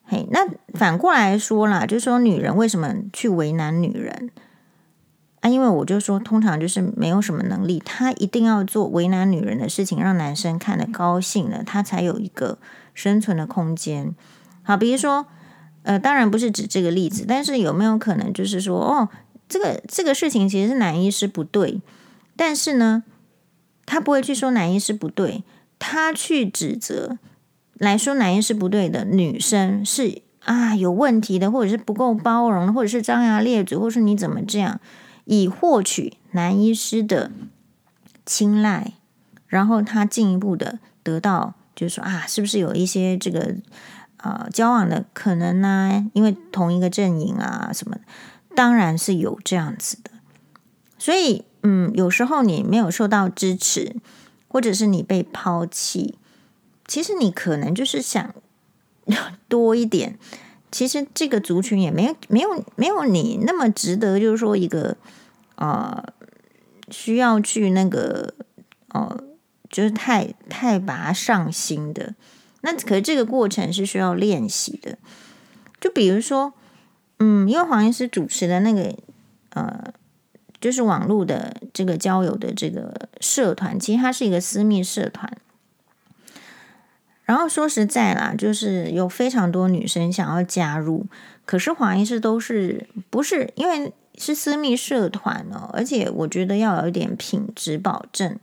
[0.05, 4.29] 嘿，那反过来说啦，就是说女人为什么去为难女人
[5.41, 5.49] 啊？
[5.49, 12.59] 因为我就说，通常就是没有什么能力，她一定要做为难女人的事情，让男生看得高兴了，她才有一个
[12.93, 14.13] 生存的空间。
[14.61, 15.25] 好，比如说，
[15.81, 19.09] 呃，当然不是指这个例子，但是有没有可能就是说，哦，
[19.47, 21.81] 这个这个事情其实是男医师不对。
[22.35, 23.03] 但是呢，
[23.85, 25.43] 他不会去说男医师不对，
[25.79, 27.17] 他去指责
[27.75, 34.79] 来说男医师不对的女生是啊有问题的，或者是不够包容，或者是张牙咧嘴，或是你怎么这样，
[35.23, 37.31] 以获取男医师的
[38.25, 38.93] 青睐，
[39.47, 43.55] 然后他进一步的得到，就是说啊，是不是有一些这个
[44.17, 47.97] 呃交往的可能呢、因为同一个阵营啊什么，
[48.55, 50.11] 当然是有这样子的，
[50.97, 51.43] 所以。
[51.67, 53.95] 嗯，有时候你没有受到支持，
[54.47, 56.13] 或者是你被抛弃，
[56.85, 58.35] 其实你可能就是想
[59.49, 60.19] 多一点。
[60.71, 64.95] 其实这个族群也没有没有没有你那么值得，就是说一个
[65.55, 66.03] 呃
[66.91, 68.35] 需要去那个
[68.89, 69.23] 呃，
[69.67, 72.13] 就是太太把它上心的。
[72.61, 74.99] 那可是这个过程是需要练习的。
[75.81, 76.53] 就比如说，
[77.19, 78.95] 嗯，因为黄医师主持的那个
[79.51, 79.93] 呃。
[80.61, 85.31] 就是网络的这个交友的这个社团，其实它是一个私密社团。
[87.25, 91.05] 然后说实在啦，就是有非常多女生想要加入，
[91.45, 98.39] 可是黄医师都是不是因为是私密社团哦，而且我觉得要有一点品质保证。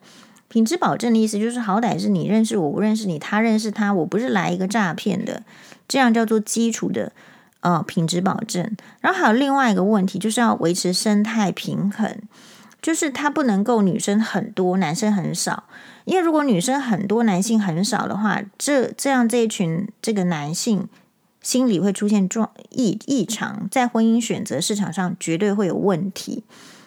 [0.47, 5.43] 品质保证的意思就是，好歹是你认识我，我认识你，他认识他，我不是来一个诈骗的，
[5.89, 7.11] 这样叫做基础的
[7.63, 8.77] 呃品质保证。
[9.01, 12.17] 然后还有另外一个问题，就是要维持生态平衡，
[12.81, 15.65] 就是它不能够女生很多，男生很少。
[16.05, 20.89] 因为如果女生很多，男性很少的话，这这样这一群这个男性
[21.41, 26.43] 心理会出现状异异常，在婚姻选择市场上绝对会有问题。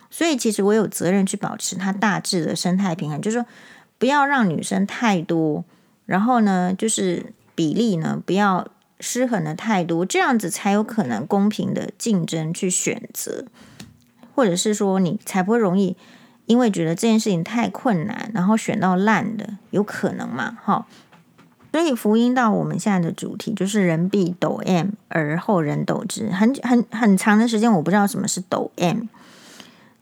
[0.09, 3.45] 所以其实我有责任去保持它大致的生态平衡，就是说
[3.97, 5.63] 不要让女生太多，
[6.05, 8.67] 然后呢，就是比例呢不要
[9.05, 13.45] 失衡的太多，这样子才有可能公平的竞争去选择，
[14.33, 15.95] 或者是说你才不会容易。
[16.47, 20.57] 因为觉得这件事情太困难，然后选到烂的，有可能嘛？
[20.63, 20.85] 哈，
[21.71, 26.29] 所以福音到我们现在的主题就是“人必抖 M 而后人抖之”。
[26.33, 29.05] 很很很长的时间，我不知道什么是抖 M。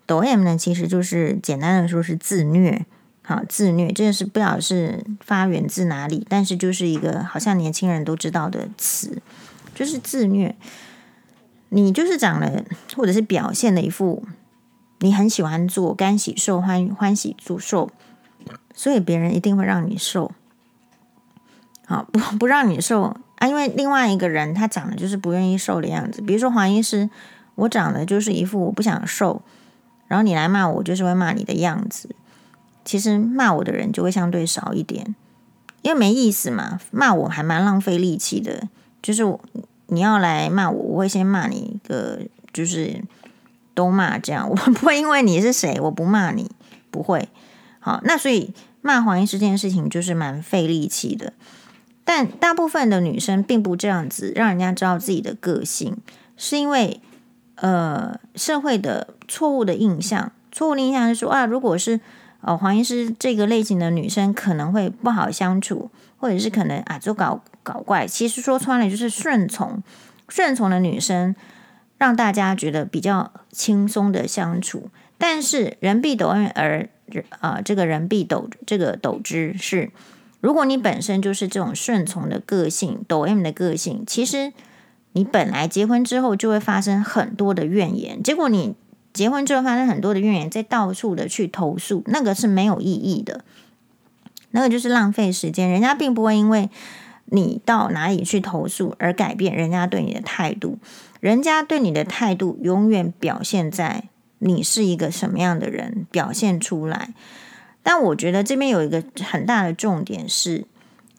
[0.05, 2.85] 抖 M 呢，其实就是简单的说是自虐。
[3.25, 9.21] 好，自虐这个是不晓得是发源自哪里，但是就是一个好像年轻人都知道的词，
[9.73, 10.55] 就是自虐。
[11.69, 12.63] 你就是长了，
[12.95, 14.23] 或者是表现的一副。
[14.99, 17.89] 你很喜欢做，干喜受欢欢喜做受，
[18.73, 20.31] 所以别人一定会让你受。
[21.85, 23.01] 好，不不让你受
[23.37, 26.21] 啊，因为另外一个人他长得就是不愿意受的样子。
[26.21, 27.09] 比如说黄医师，
[27.55, 29.41] 我长得就是一副我不想受，
[30.07, 32.15] 然后你来骂我，就是会骂你的样子。
[32.85, 35.15] 其实骂我的人就会相对少一点，
[35.81, 38.67] 因为没意思嘛，骂我还蛮浪费力气的。
[39.01, 39.23] 就是
[39.87, 42.19] 你要来骂我，我会先骂你一个，
[42.51, 43.03] 就是。
[43.75, 46.47] 都骂这样， 我不会因为你是谁，我不骂你，
[46.91, 47.27] 不会。
[47.79, 51.33] 好，那所以骂黄医师这件事情就是蛮费力气的。
[52.05, 55.97] 但大部分的女生并不这样子，让人家知道自己的个性，
[56.37, 57.01] 是因为
[57.55, 61.99] 呃社会的错误的印象，错误的印象是说啊，如果是
[62.43, 68.05] 哦黄医师这个类型的女生，可能会不好相处，或者是可能啊就搞搞怪。
[68.05, 69.81] 其实说穿了就是顺从，
[70.29, 71.35] 顺从的女生。
[71.99, 76.89] 让大家觉得比较轻松的相处，但是人必抖 M 而
[77.39, 79.89] 啊、这个人必抖这个抖之是，
[80.41, 84.51] 如果你本身就是这种顺从的个性，抖 M 的个性，其实
[85.13, 88.75] 你本来结婚之后就会发生很多的怨言，结果你
[89.13, 93.45] 结婚之后发生很多的怨言，再到处的去投诉，那个是没有意义的，
[94.51, 96.69] 那个就是浪费时间，人家并不会因为
[97.25, 100.79] 你到哪里去投诉而改变人家对你的态度。
[101.19, 104.09] 人家对你的态度永远表现在
[104.39, 107.13] 你是一个什么样的人，表现出来。
[107.81, 110.65] 但我觉得这边有一个很大的重点是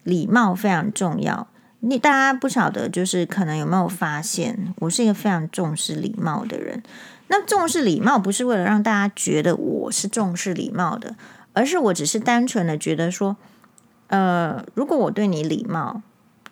[0.02, 1.46] 礼貌非常重要。
[1.80, 6.82] 你大家不晓得，就是可能有没有发现，我是一个非常重视礼貌的人。
[7.28, 11.14] 那重视礼貌不是为了让大家觉得我是重视礼貌的，
[11.52, 13.36] 而是我只是单纯的觉得说，
[14.08, 16.02] 呃，如果我对你礼貌。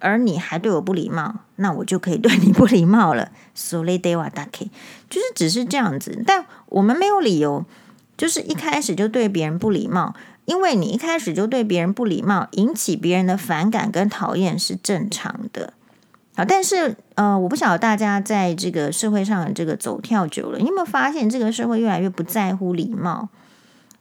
[0.05, 3.31] 而你还对我不礼貌，那我就可以对你不礼貌了。
[3.55, 4.69] So le dewa dake，
[5.09, 6.25] 就是只是这样子。
[6.27, 7.65] 但我们没有理由，
[8.17, 15.73] 就是一开始就对别人不礼貌，因为你一开始就对别人不礼貌，引起别人的反感跟讨厌是正常的。
[16.35, 23.29] 好，但是呃，我不晓得大家在这个社会上这个走跳久了，你有没有发现这个社会越来越不在乎礼貌？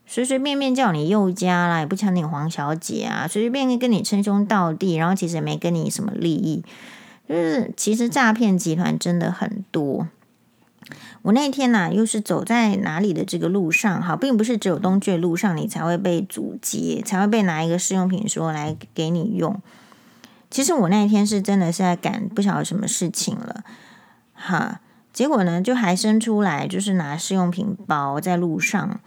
[0.05, 6.63] 随随便便叫你宥嘉啦，也不叫你黄小姐啊，随随便便跟你称兄道弟，然后其实也没跟你什么利益，
[7.27, 10.07] 就是其实诈骗集团真的很多。
[11.21, 19.61] 我那天呢、啊，又是走在哪里的这个路上，哈，并不是只有东区路上你才会被阻截，才会被拿一个试用品说来给你用。
[20.51, 23.63] 其实我那一天是真的是在赶不晓得什么事情了，
[24.35, 24.81] 哈，
[25.11, 28.99] 结果呢就还生出来，就是拿试用品包在路上。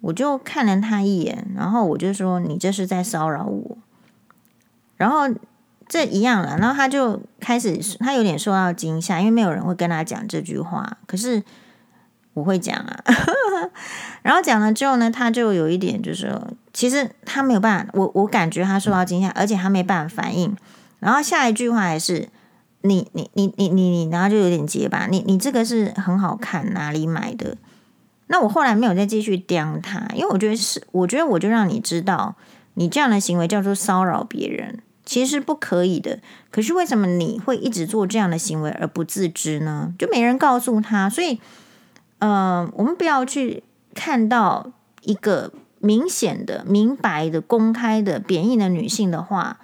[0.00, 3.78] 我就看了他一眼，然后我就说：“你这是在骚扰我。”
[4.96, 5.22] 然后
[5.88, 10.98] 这一样了，然后他就开始，他有点受到惊吓，因为没有人会跟他讲这句话。
[11.06, 11.42] 可是
[12.34, 13.04] 我会讲啊，
[14.24, 16.34] 然后讲了之后呢，他就有一点就是，
[16.72, 20.56] 其实他没有办法，我我感觉他受到惊吓，而且他没办法反应。
[20.98, 22.30] 然后下一句话还是
[22.80, 25.06] ：“你你你你你你”，然后就有点结巴。
[25.08, 27.58] 你你这个是很好看，哪里买的？
[28.28, 32.34] 那我后来没有再继续刁他，因为我觉得是，我觉得我就让你知道，
[32.72, 36.20] 你这样的行为叫做骚扰别人，其实是不可以的。
[36.50, 39.92] 可是为什么你会一直做这样的行为而不自知呢？
[39.98, 41.38] 就没人告诉他，所以，
[42.20, 43.62] 呃，我们不要去
[43.94, 44.72] 看到
[45.02, 49.58] 一个明显的、明白的、公开的贬义的女性的话，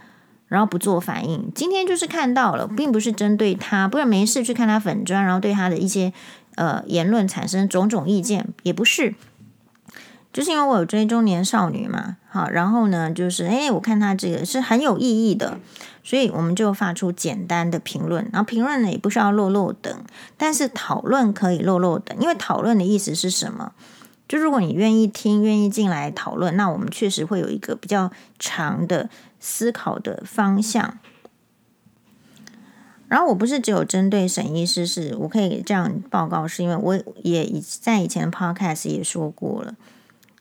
[0.49, 1.51] 然后不做反应。
[1.55, 6.13] 今天就是看到了，并不是针对他，不然没事去看他粉专，然后对他的一些。
[6.57, 9.15] 呃，言论产生种种意见也不是，
[10.31, 15.59] 就是因为我有追中年少女嘛，好，然后呢，就是诶，我看他这个是很有意义的，
[16.03, 18.29] 所以我们就发出简单的评论。
[18.31, 20.05] 然后评论呢也不需要落落等，
[20.37, 23.73] 但是讨论可以落落等，因为讨论的意思是什么？
[24.31, 29.11] 就如果你愿意听，愿意进来讨论，那我们确实会有一个比较长的
[29.41, 30.99] 思考的方向。
[33.09, 39.75] 然后我不是只有针对沈医师，是我可以这样报告，是因为我也以在以前的 podcast 也说过了。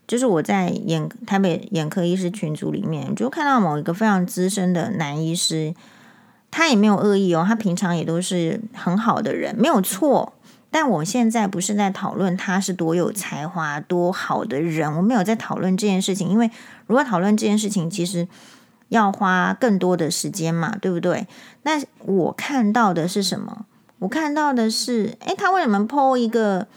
[0.06, 5.74] 就是我在眼台北眼科医师群组里面，就看到某一个非常资深的男医师，
[6.52, 10.34] 他也没有恶意哦，他平常也都是很好的人，没有错。
[10.72, 16.50] 但我现在不是在讨论他是多有才华、多好的人，我没有在讨论这件事情，因为
[16.88, 18.28] 如果讨论这件事情，其实
[18.90, 21.28] 要花更多的时间嘛，对不对？
[21.64, 23.66] 那我看到的是什么？
[24.00, 26.68] 我看到的是，诶，他为什么 po 一个？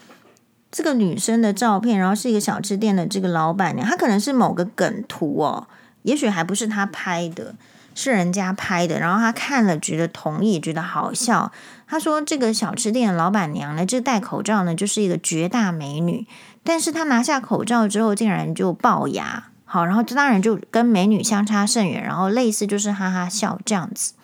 [0.75, 5.69] 这个女生的照片，然后是一个小吃店的这个老板娘，她可能是某个梗图哦，
[6.05, 7.55] 也许还不是她拍的，
[7.95, 8.99] 是人家拍的。
[8.99, 11.53] 然后他看了，觉得同意，觉得好笑。
[11.87, 16.27] 他说：“这个小吃店的老板娘呢，这戴口罩呢，就是一个绝大美女。
[16.65, 22.03] 但是她拿下口罩之后，竟然就龅牙，好，然后这当然就跟美女相差甚远。
[22.03, 24.15] 然后类似就是哈哈笑这样子。”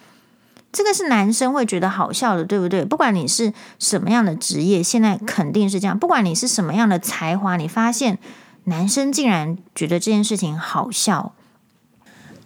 [0.71, 2.85] 这个是男生会觉得好笑的，对不对？
[2.85, 5.99] 不管你是什么样的职业，现在肯定是这样。
[5.99, 8.19] 不管你是什么样的才华，你发现
[8.65, 11.33] 男生竟然觉得这件事情好笑。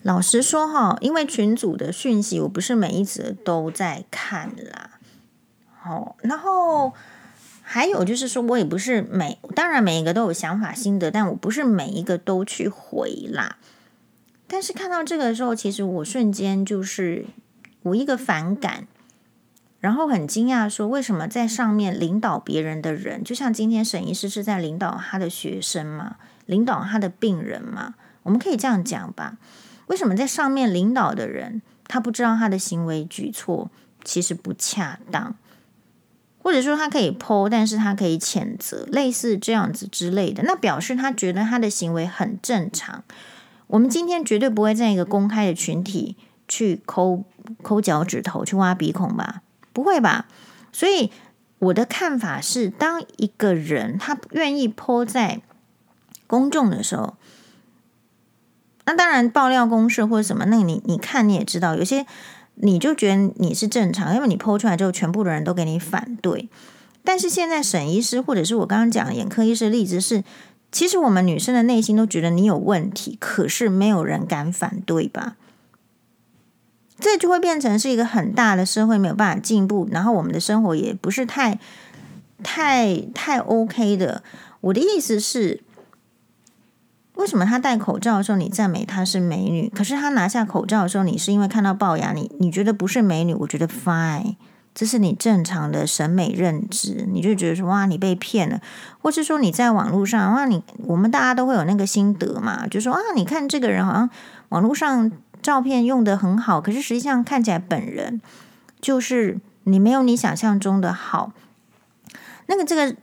[0.03, 4.99] 老实说哈，因为群组的讯息，我不是每一则都在看啦。
[5.85, 6.93] 哦，然后
[7.63, 13.57] 还有就是说，我也不是每，当然每一个都有想法心得，但我不是每一个都去回啦。
[14.47, 17.27] 但是看到这个的时候，其实我瞬间就是。
[17.85, 18.87] 我一个反感，
[19.81, 26.15] 然后很惊讶，说为什么在上面领导别人的人，就像今天沈医师是在领导他的学生嘛，
[26.47, 29.37] 领导他的病人嘛，我们可以这样讲吧？
[29.87, 33.71] 为什么在上面领导的人，他不知道他的行为举措
[34.05, 35.37] 其实不恰当，
[36.39, 43.05] 或者说他可以 po，但是他可以谴责，类似这样子之类的，那表示他觉得他的行为很正常。
[43.67, 46.17] 我们今天绝对不会在一个公开的群体
[46.47, 47.25] 去抠。
[47.61, 49.43] 抠脚趾头去挖鼻孔吧？
[49.73, 50.29] 不会吧？
[50.71, 51.11] 所以
[51.59, 55.41] 我的看法是，当一个人他愿意 po 在
[56.29, 57.17] 公众的时候，
[58.85, 62.05] 那当然爆料公式或者什么，那你你看你也知道，有些
[62.57, 66.49] 你就觉得你是正常，因为你 po 出来之后，全部的人都给你反对。
[67.05, 70.23] 但是现在沈医师或者是我刚刚讲眼科医师的例子是，
[70.71, 75.37] 其实我们女生的内心都觉得你有问题，可是没有人敢反对吧？
[77.01, 81.59] 这就会变成是一个很大的社会没有办法进步，然后我们的生活也不是太、
[82.45, 84.23] 太、太 OK 的。
[84.61, 85.61] 我的意思是，
[87.15, 93.35] 为什么他戴口罩的时候你赞美她是美女，可是他拿下口罩的时候，你是因为看到龅牙，你你觉得不是美女？
[93.35, 94.37] 我觉得 fine，
[94.75, 98.61] 这是你正常的审美认知，你就觉得说哇，你被骗了，
[99.01, 104.09] 或是说你在网络上哇，你我们大家都会有那个心得嘛，就说啊，你看这个人好像
[104.49, 105.11] 网络上。
[105.43, 108.21] 照片用的很好，可是实际上看起来本人
[108.81, 111.33] 就是你没有你想象中的好。
[112.47, 112.95] 那个这个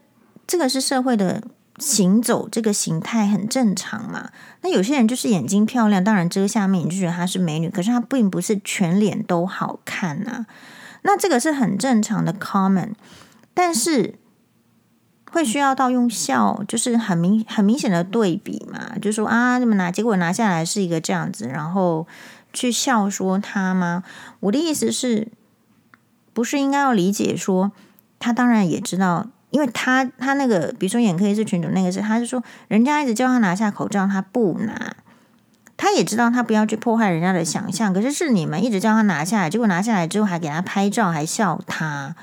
[0.47, 1.43] 这个是社会的
[1.79, 4.29] 行走，这个形态很正常嘛。
[4.61, 10.45] 那有些人就是眼睛漂亮，当然遮下面你就觉得她是美女，可是她并不是全脸都好看呐。
[11.03, 12.91] 那这个是很正常的 common，
[13.53, 14.15] 但是。
[15.31, 19.91] 会需要到用笑，就是很明很明显的对比嘛，就说啊，怎么拿？
[19.91, 22.07] 结果拿下来是一个这样子，然后
[22.51, 24.03] 去笑说他吗？
[24.39, 25.27] 我的意思是，
[26.33, 27.71] 不是应该要理解说，
[28.17, 34.95] 他当然也知道，因为他他那个，比如说眼科医师群主那个是，他是说人家一直叫他拿下口罩，他不拿，
[35.77, 42.15] 他也知道他不要去破坏人家的想象，可是是你们一直叫他拿下来，结果拿下来之后还给他拍照，还笑他。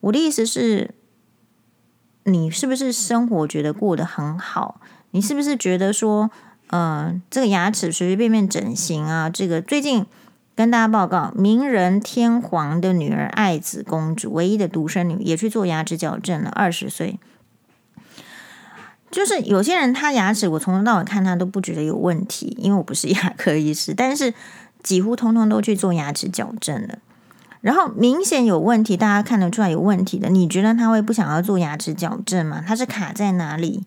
[0.00, 0.94] 我的意思是。
[2.24, 4.78] 你是不是生活觉得过得很好？
[5.12, 6.30] 你是不是觉得说，
[6.68, 9.30] 嗯、这个牙齿随随便便整形啊？
[9.30, 10.04] 这个最近
[10.60, 17.18] 跟大家报告，明仁天皇的女儿爱子公主，唯一的独生女，也去做牙齿矫正了，二十岁。
[19.10, 24.34] 就是有些人他牙齿，我从头到尾看他都不觉得有问题，因为我不是牙科医师，但是
[24.82, 26.98] 几乎通通都去做牙齿矫正了。
[27.62, 32.62] 然后明显有问题，大家看得出来有问题的，你觉得他会不想要做牙齿矫正吗？
[32.66, 33.84] 他是卡在哪里？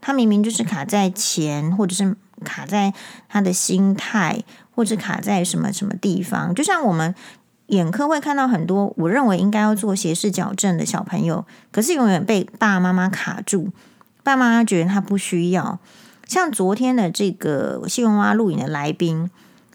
[0.00, 2.92] 他明明就是卡在钱，或者是卡在
[3.28, 4.42] 他的心态，
[4.74, 6.54] 或者卡在什么什么地方？
[6.54, 7.14] 就像我们
[7.66, 13.70] 眼科会看到很多，我认为应该要做斜视矫正的小朋友，可是永远被爸爸妈妈卡住，
[14.22, 15.78] 爸妈觉得他不需要。
[16.26, 19.30] 像昨天的这个西文蛙录影的来宾，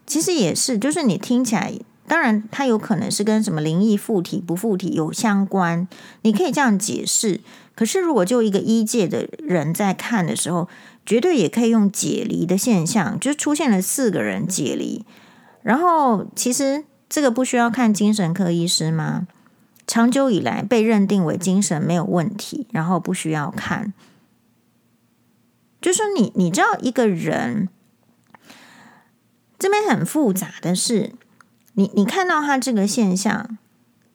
[0.06, 1.74] 其实也是，就是你听起来，
[2.08, 5.88] 当然他有可能是跟什么灵异附体不附体有相关，
[6.24, 7.40] 你可以这样解释。
[7.76, 10.68] 可是如果就一个医界的人在看的时候，
[11.06, 15.06] 绝对也可以用解离的现象，就出现了四个人解离。
[15.62, 19.28] 然后其实这个不需要看精神科医师吗？
[19.88, 23.94] 长久以来被认定为精神没有问题，然后不需要看。
[25.82, 27.68] 就是你，你知道一个人
[29.60, 31.12] 这边很复杂的是，
[31.74, 33.58] 你你看到他这个现象，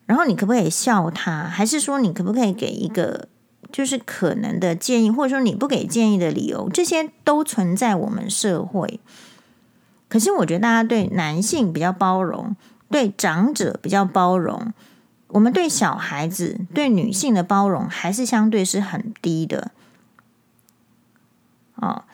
[0.07, 1.45] 然后你可不可以笑他？
[1.45, 3.29] 还是说你可不可以给一个
[3.71, 6.69] 就是可能的建议，或者说你不给建议的理由？
[6.71, 9.01] 这些都存在我们社会。
[10.09, 12.57] 可是我觉得大家对男性比较包容，
[12.91, 14.73] 对长者比较包容，
[15.27, 19.73] 我们对小孩子、对女性的包容还是相对是很低的。
[21.75, 22.05] 哦，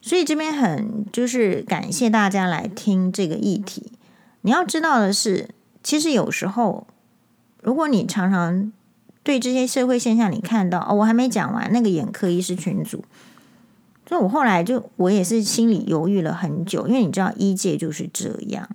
[0.00, 3.92] 所以这边很就是感谢大家来听这个议题。
[4.46, 5.48] 你要知道的是，
[5.82, 6.86] 其实有时候，
[7.62, 8.72] 如果你常常
[9.24, 13.04] 对这些社会现象，你看到哦，我还没讲完那个眼科医师群组，
[14.08, 18.68] 所以我后来就我也是心里犹豫了很久，因为你知道医界就是这样。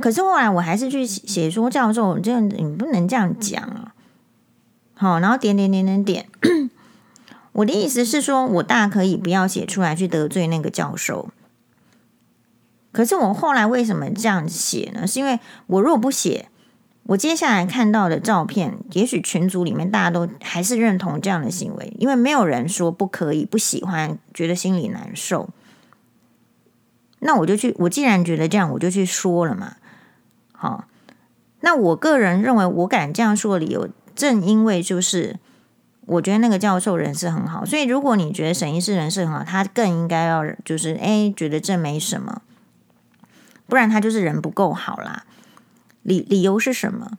[0.00, 3.92] 可是后来我还是去写说，教授，这样你不能这样讲啊。
[4.94, 6.26] 好，然后点点点点点。
[7.52, 11.28] 我的意思是说，我大可以不要写出来去得罪那个教授。
[12.94, 15.06] 可是我后来为什么这样写呢？
[15.06, 16.48] 是因为我如果不写，
[17.02, 25.50] 我接下来看到的照片，也许群组里面大家都还是认同这样的行为，因为没有人说不可以、不喜欢、觉得心里难受。
[27.18, 29.76] 那我就去，我既然觉得这样，我就去说了嘛。
[30.52, 30.84] 好，
[31.60, 35.36] 那我个人认为，我敢这样说的理由，正因为就是。
[36.06, 42.42] 我觉得那个教授人是很好，所以如果你觉得沈医师人是很好，他更应该要就是哎，觉得这没什么，
[43.66, 45.24] 不然他就是人不够好啦。
[46.02, 47.18] 理理由是什么？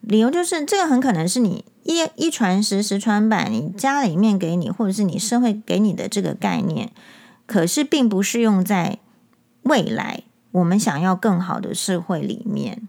[0.00, 6.92] 理由就是这个很可能是你一一传十，十传百，你家里面给你或者是你社会给你的这个概念，
[7.46, 8.98] 可是并不适用在
[9.62, 12.86] 未来我们想要更好的社会里面。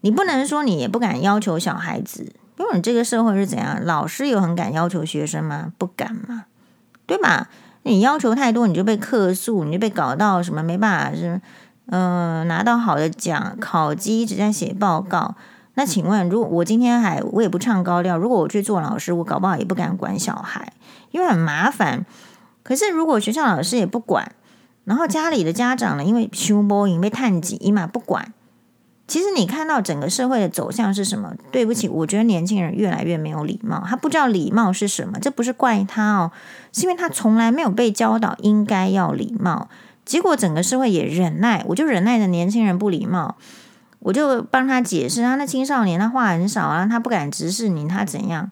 [0.00, 2.32] 你不能说你也不敢要求小孩子。
[2.58, 3.80] 因为你这个社会是怎样？
[3.84, 5.72] 老师有很敢要求学生吗？
[5.78, 6.46] 不敢嘛，
[7.06, 7.48] 对吧？
[7.84, 11.40] 你要求太多，你就被客诉，你就被搞到什么没办法，是
[11.90, 15.34] 嗯、拿到好的奖，考级一直在写报告。
[15.74, 20.72] 那请问，如果我今天还我也不唱高调，如果我去做老师，我搞不好也不敢管小孩，
[21.12, 22.04] 因为很麻烦。
[22.62, 24.32] 可是如果学校老师也不管，
[24.84, 28.32] 然后家里的家长呢，因为修波因被探及，一码不管。
[29.06, 31.32] 其实你看到整个社会的走向是什么？
[31.50, 33.82] 对不起，我觉得年轻人越来越没有礼貌。
[33.86, 36.32] 他不知道礼貌是什么，这不是怪他哦，
[36.72, 39.68] 是因为他从来没有被教导应该要礼貌。
[40.08, 43.36] 结果整个社会也忍耐，我就忍耐着年轻人不礼貌，
[43.98, 45.34] 我就帮他解释啊。
[45.34, 48.50] 那青少年他话很少啊，他不敢直视你，他怎样？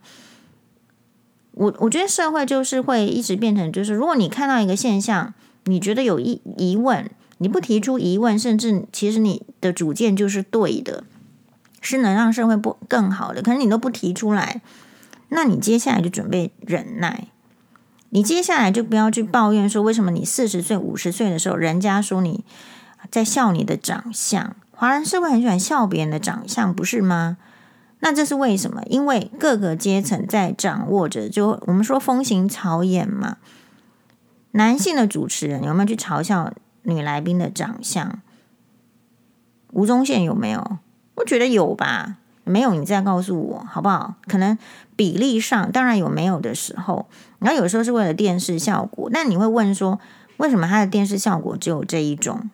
[1.52, 5.32] 我我觉得社会就是会一直变成，就是如果你看到一个现象，
[5.64, 7.11] 你觉得有疑疑问。
[7.38, 11.04] 你不提出疑问，甚至其实你的主见就是对的，
[11.80, 14.61] 是能让社会不更好的，可是你都不提出来，
[15.30, 17.28] 那你接下来就准备忍耐，
[18.11, 22.44] 你接下来就不要去抱怨说为什么你四十岁、五十岁的时候，人家说你
[23.11, 27.36] 在笑你的长相，华人社会很喜欢笑别人的长相，不是吗？
[28.00, 28.82] 那这是为什么？
[28.86, 33.38] 因为各个阶层在掌握着，就我们说风行草偃嘛，
[34.52, 36.52] 男性的主持人有没有去嘲笑？
[36.82, 38.20] 女来宾的长相，
[39.72, 40.78] 吴宗宪有没有？
[41.16, 44.14] 我觉得有吧，没有你再告诉我好不好？
[44.26, 44.57] 可能
[44.94, 47.09] 比例上当然有没有的时候，
[47.40, 49.11] 然后有时候是为了电视效果。
[49.12, 49.99] 那你会问说，
[50.36, 52.49] 为什么他的电视效果只有这一种？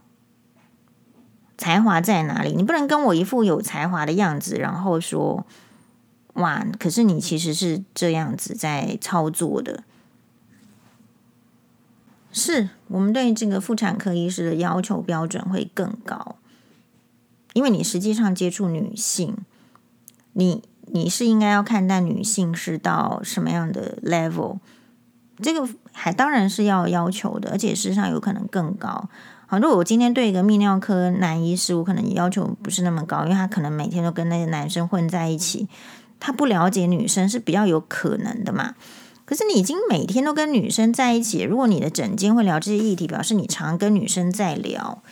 [1.58, 2.54] 才华在哪里？
[2.56, 5.46] 你不能跟我一副有才华的样子，然后说
[6.32, 9.84] 哇，可是你其实是这样子在操作的。
[12.32, 16.36] 是我们对这个妇产科医师的要求标准会更高，
[17.52, 19.36] 因为你实际上接触女性，
[20.32, 24.58] 你你是应该要看待女性是到什么样的 level，
[25.40, 29.08] 这个还当然是要要求的，而且事实上有可能更高。
[29.46, 35.68] 好，如果我今天对一个泌尿科男医师，我可能要求不是那么高，因为他可能每天都跟那些男生混在一起，
[36.18, 38.74] 他不了解女生是比较有可能的嘛。
[39.24, 45.02] 可是你已经每天都跟女生在一起，如果你的诊间会聊这些议题，表示你常跟女生在聊。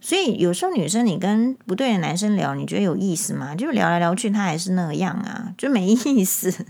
[0.00, 3.54] 所以有时候女生你跟不对的男生聊，你觉得有意思吗？
[3.54, 6.66] 就聊来聊去，他还是那样啊，就没意思。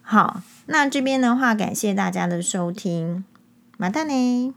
[0.00, 3.24] 好，那这边的话，感谢大家的收听，
[3.76, 4.54] 马丹呢。